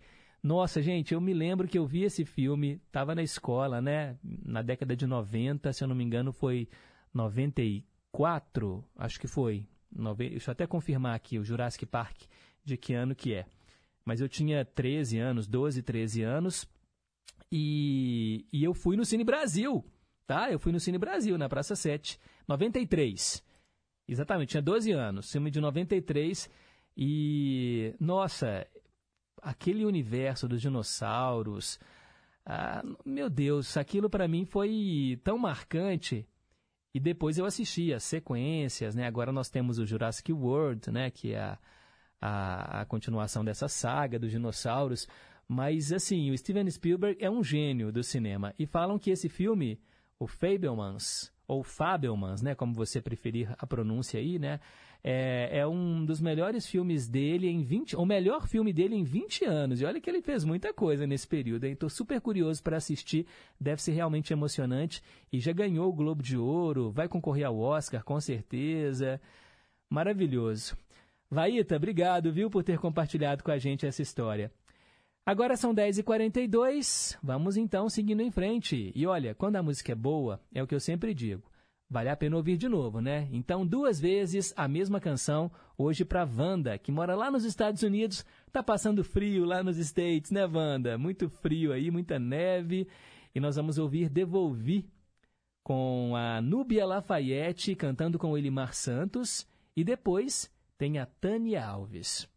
[0.42, 4.16] Nossa, gente, eu me lembro que eu vi esse filme, estava na escola, né?
[4.22, 6.68] Na década de 90, se eu não me engano, foi
[7.12, 9.66] 94, acho que foi.
[10.16, 12.22] Deixa eu até confirmar aqui o Jurassic Park,
[12.64, 13.46] de que ano que é.
[14.04, 16.68] Mas eu tinha 13 anos, 12, 13 anos,
[17.50, 19.84] e, e eu fui no Cine Brasil,
[20.26, 20.50] tá?
[20.50, 23.42] Eu fui no Cine Brasil, na Praça 7, 93.
[24.08, 26.48] Exatamente, tinha 12 anos, filme de 93.
[26.96, 28.66] E, nossa,
[29.46, 31.78] aquele universo dos dinossauros,
[32.44, 36.26] ah, meu Deus, aquilo para mim foi tão marcante.
[36.92, 39.06] E depois eu assisti as sequências, né?
[39.06, 41.10] Agora nós temos o Jurassic World, né?
[41.10, 41.58] Que é a,
[42.20, 45.06] a, a continuação dessa saga dos dinossauros.
[45.46, 48.52] Mas, assim, o Steven Spielberg é um gênio do cinema.
[48.58, 49.80] E falam que esse filme,
[50.18, 54.58] o Fablemans, ou Fabelmans, né, como você preferir a pronúncia aí, né?
[55.08, 59.44] É, é, um dos melhores filmes dele em 20, o melhor filme dele em 20
[59.44, 59.80] anos.
[59.80, 61.62] E olha que ele fez muita coisa nesse período.
[61.62, 63.24] Estou super curioso para assistir.
[63.60, 65.00] Deve ser realmente emocionante.
[65.32, 69.20] E já ganhou o Globo de Ouro, vai concorrer ao Oscar, com certeza.
[69.88, 70.76] Maravilhoso.
[71.30, 74.50] Vaíta, obrigado, viu, por ter compartilhado com a gente essa história.
[75.24, 78.90] Agora são 10h42, vamos então seguindo em frente.
[78.92, 81.44] E olha, quando a música é boa, é o que eu sempre digo,
[81.88, 83.28] vale a pena ouvir de novo, né?
[83.30, 88.24] Então, duas vezes a mesma canção, hoje para Wanda, que mora lá nos Estados Unidos,
[88.52, 90.98] tá passando frio lá nos States, né, Wanda?
[90.98, 92.88] Muito frio aí, muita neve.
[93.34, 94.88] E nós vamos ouvir Devolvi,
[95.62, 99.46] com a Núbia Lafayette cantando com o Elimar Santos,
[99.76, 102.28] e depois tem a Tânia Alves.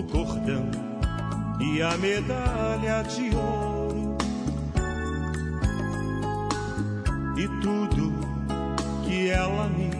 [0.00, 0.70] O cordão
[1.60, 4.16] e a medalha de ouro
[7.36, 8.14] e tudo
[9.04, 9.90] que ela me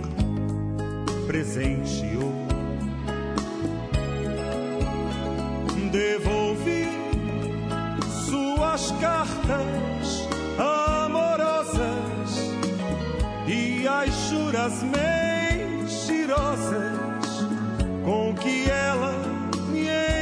[1.26, 2.48] presenteou.
[5.92, 6.88] Devolvi
[8.26, 10.28] suas cartas
[11.04, 12.54] amorosas
[13.46, 14.82] e as juras
[15.82, 16.30] mentirosas
[18.04, 19.39] com que ela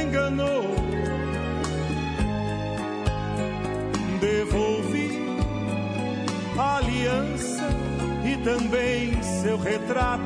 [0.09, 0.63] enganou.
[4.19, 5.11] Devolvi
[6.57, 7.69] a aliança
[8.25, 10.23] e também seu retrato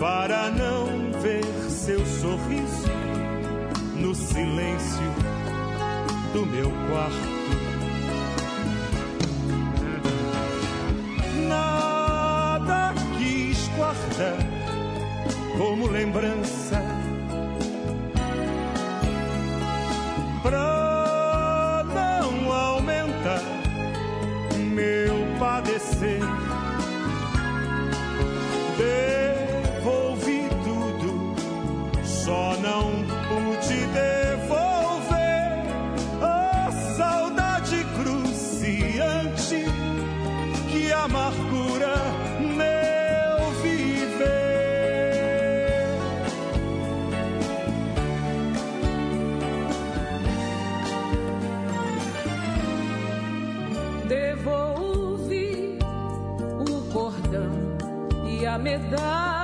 [0.00, 2.90] para não ver seu sorriso
[3.94, 5.14] no silêncio
[6.32, 7.34] do meu quarto.
[11.48, 14.36] Nada quis guardar
[15.56, 16.83] como lembrança
[20.44, 23.40] pra não aumentar
[24.58, 26.43] meu padecer.
[58.74, 59.43] E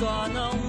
[0.00, 0.59] Só não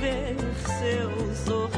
[0.00, 0.34] ver
[0.78, 1.69] seu sorriso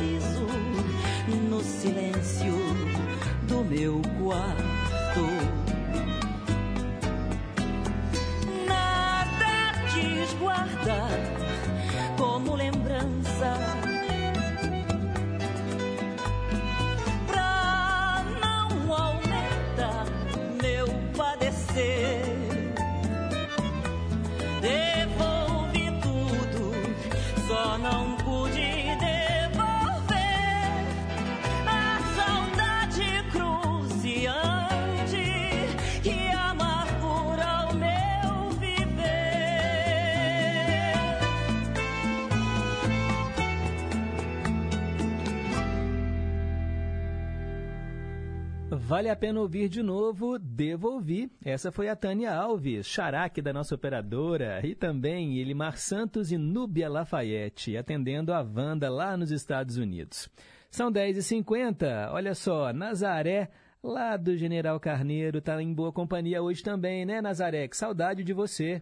[49.03, 51.29] Vale a pena ouvir de novo Devolvi.
[51.45, 56.89] Essa foi a Tânia Alves, xaraque da nossa operadora, e também Elimar Santos e Núbia
[56.89, 60.29] Lafayette, atendendo a Wanda lá nos Estados Unidos.
[60.71, 63.51] São 10h50, olha só, Nazaré,
[63.83, 67.67] lá do General Carneiro, está em boa companhia hoje também, né, Nazaré?
[67.67, 68.81] Que saudade de você.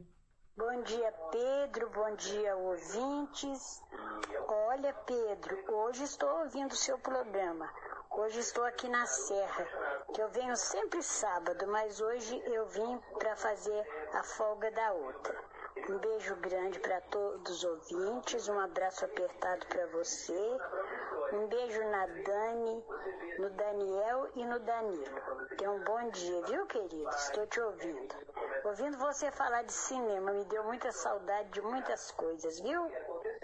[0.55, 1.91] Bom dia, Pedro.
[1.95, 3.81] Bom dia, ouvintes.
[4.69, 7.67] Olha, Pedro, hoje estou ouvindo o seu programa.
[8.13, 9.69] Hoje estou aqui na Serra,
[10.13, 15.39] que eu venho sempre sábado, mas hoje eu vim para fazer a folga da outra.
[15.89, 20.59] Um beijo grande para todos os ouvintes, um abraço apertado para você,
[21.33, 22.83] um beijo na Dani,
[23.39, 25.05] no Daniel e no Danilo.
[25.57, 27.09] Tenha um bom dia, viu, querido?
[27.11, 28.15] Estou te ouvindo.
[28.65, 32.91] Ouvindo você falar de cinema, me deu muita saudade de muitas coisas, viu?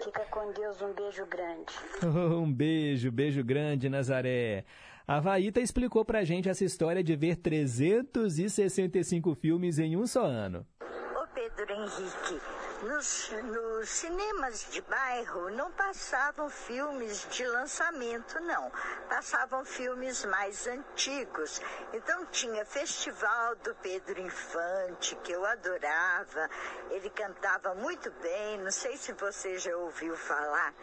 [0.03, 1.73] Fica com Deus, um beijo grande.
[2.37, 4.65] Um beijo, beijo grande, Nazaré.
[5.07, 10.65] A Vaíta explicou pra gente essa história de ver 365 filmes em um só ano.
[10.81, 12.41] Ô Pedro Henrique,
[12.83, 18.71] nos, nos cinemas de bairro não passavam filmes de lançamento, não.
[19.09, 21.61] Passavam filmes mais antigos.
[21.93, 26.49] Então tinha Festival do Pedro Infante, que eu adorava.
[26.91, 30.73] Ele cantava muito bem, não sei se você já ouviu falar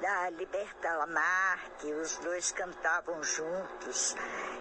[0.00, 4.16] da Liberta Lamarque, os dois cantavam juntos.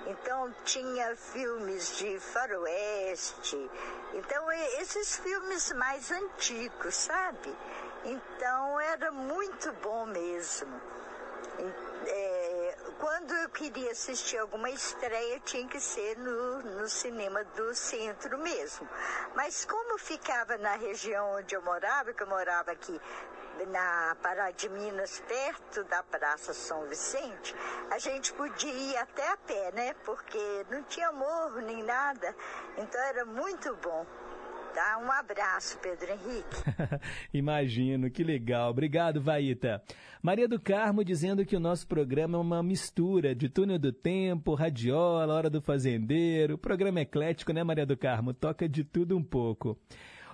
[0.07, 3.71] Então tinha filmes de faroeste.
[4.13, 7.55] Então esses filmes mais antigos, sabe?
[8.05, 10.81] Então era muito bom mesmo.
[11.59, 11.88] E, é,
[12.99, 18.87] quando eu queria assistir alguma estreia, tinha que ser no, no cinema do centro mesmo.
[19.33, 22.99] Mas como ficava na região onde eu morava, que eu morava aqui
[23.67, 27.55] na Pará de Minas, perto da Praça São Vicente,
[27.89, 29.93] a gente podia ir até a pé, né?
[30.05, 32.35] Porque não tinha morro nem nada,
[32.77, 34.05] então era muito bom.
[34.73, 34.97] Tá?
[35.03, 36.63] Um abraço, Pedro Henrique.
[37.33, 38.69] Imagino, que legal.
[38.69, 39.81] Obrigado, Vaíta.
[40.21, 44.53] Maria do Carmo dizendo que o nosso programa é uma mistura de túnel do tempo,
[44.53, 46.57] radiola, hora do fazendeiro.
[46.57, 48.33] Programa eclético, né, Maria do Carmo?
[48.33, 49.77] Toca de tudo um pouco.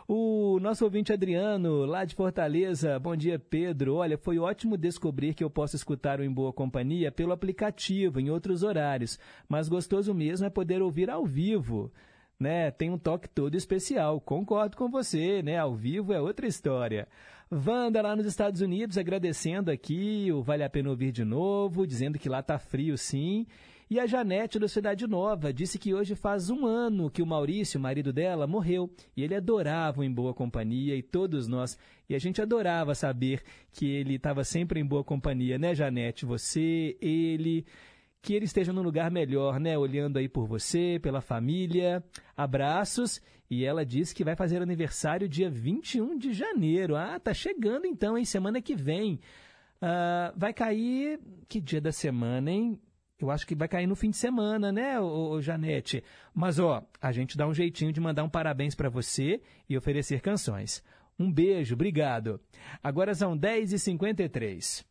[0.08, 3.96] O nosso ouvinte Adriano, lá de Fortaleza, bom dia Pedro.
[3.96, 8.30] Olha, foi ótimo descobrir que eu posso escutar o Em Boa Companhia pelo aplicativo, em
[8.30, 9.18] outros horários,
[9.50, 11.92] mas gostoso mesmo é poder ouvir ao vivo.
[12.38, 14.20] Né, tem um toque todo especial.
[14.20, 15.58] Concordo com você, né?
[15.58, 17.08] Ao vivo é outra história.
[17.50, 22.20] Wanda lá nos Estados Unidos agradecendo aqui o Vale a Pena Ouvir de novo, dizendo
[22.20, 23.46] que lá tá frio sim.
[23.88, 27.80] E a Janete do Cidade Nova disse que hoje faz um ano que o Maurício,
[27.80, 28.90] marido dela, morreu.
[29.16, 31.78] E ele adorava o Em Boa Companhia e todos nós.
[32.10, 36.26] E a gente adorava saber que ele estava sempre em boa companhia, né, Janete?
[36.26, 37.64] Você, ele.
[38.26, 39.78] Que ele esteja num lugar melhor, né?
[39.78, 42.04] Olhando aí por você, pela família.
[42.36, 43.22] Abraços.
[43.48, 46.96] E ela disse que vai fazer aniversário dia 21 de janeiro.
[46.96, 48.26] Ah, tá chegando então, hein?
[48.26, 49.20] Semana que vem.
[49.80, 51.20] Uh, vai cair.
[51.48, 52.82] Que dia da semana, hein?
[53.20, 56.04] Eu acho que vai cair no fim de semana, né, ô, Janete?
[56.34, 59.40] Mas, ó, a gente dá um jeitinho de mandar um parabéns para você
[59.70, 60.84] e oferecer canções.
[61.18, 62.42] Um beijo, obrigado.
[62.82, 64.84] Agora são 10h53.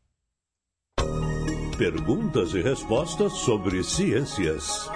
[1.79, 4.89] Perguntas e respostas sobre ciências.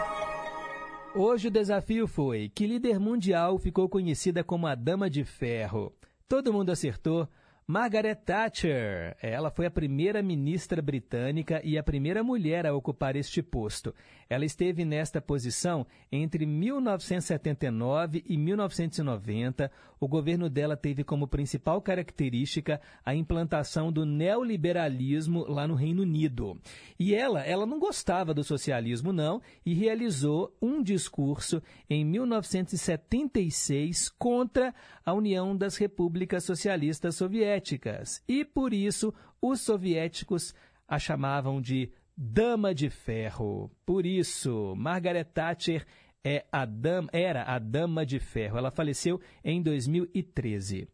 [1.13, 5.93] Hoje o desafio foi: que líder mundial ficou conhecida como a Dama de Ferro?
[6.29, 7.29] Todo mundo acertou.
[7.67, 9.17] Margaret Thatcher.
[9.21, 13.93] Ela foi a primeira ministra britânica e a primeira mulher a ocupar este posto.
[14.31, 19.73] Ela esteve nesta posição entre 1979 e 1990.
[19.99, 26.61] O governo dela teve como principal característica a implantação do neoliberalismo lá no Reino Unido.
[26.99, 34.75] E ela, ela não gostava do socialismo não e realizou um discurso em 1976 contra
[35.07, 38.23] a União das Repúblicas Socialistas Soviéticas.
[38.29, 40.55] E por isso os soviéticos
[40.87, 41.91] a chamavam de
[42.21, 43.71] Dama de Ferro.
[43.87, 45.87] Por isso, Margaret Thatcher
[46.25, 48.59] é a dama, era a Dama de Ferro.
[48.59, 50.89] Ela faleceu em 2013.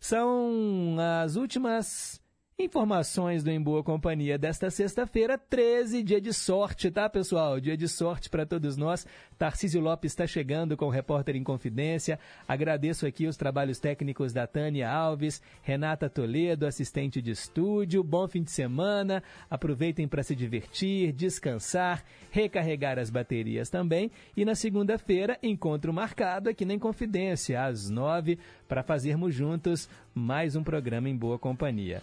[0.00, 2.18] São as últimas
[2.62, 7.58] Informações do Em Boa Companhia desta sexta-feira, 13, dia de sorte, tá, pessoal?
[7.58, 9.06] Dia de sorte para todos nós.
[9.38, 12.20] Tarcísio Lopes está chegando com o Repórter em Confidência.
[12.46, 18.04] Agradeço aqui os trabalhos técnicos da Tânia Alves, Renata Toledo, assistente de estúdio.
[18.04, 19.22] Bom fim de semana.
[19.48, 24.10] Aproveitem para se divertir, descansar, recarregar as baterias também.
[24.36, 28.38] E na segunda-feira, encontro marcado aqui na Inconfidência, às nove,
[28.68, 32.02] para fazermos juntos mais um programa em Boa Companhia.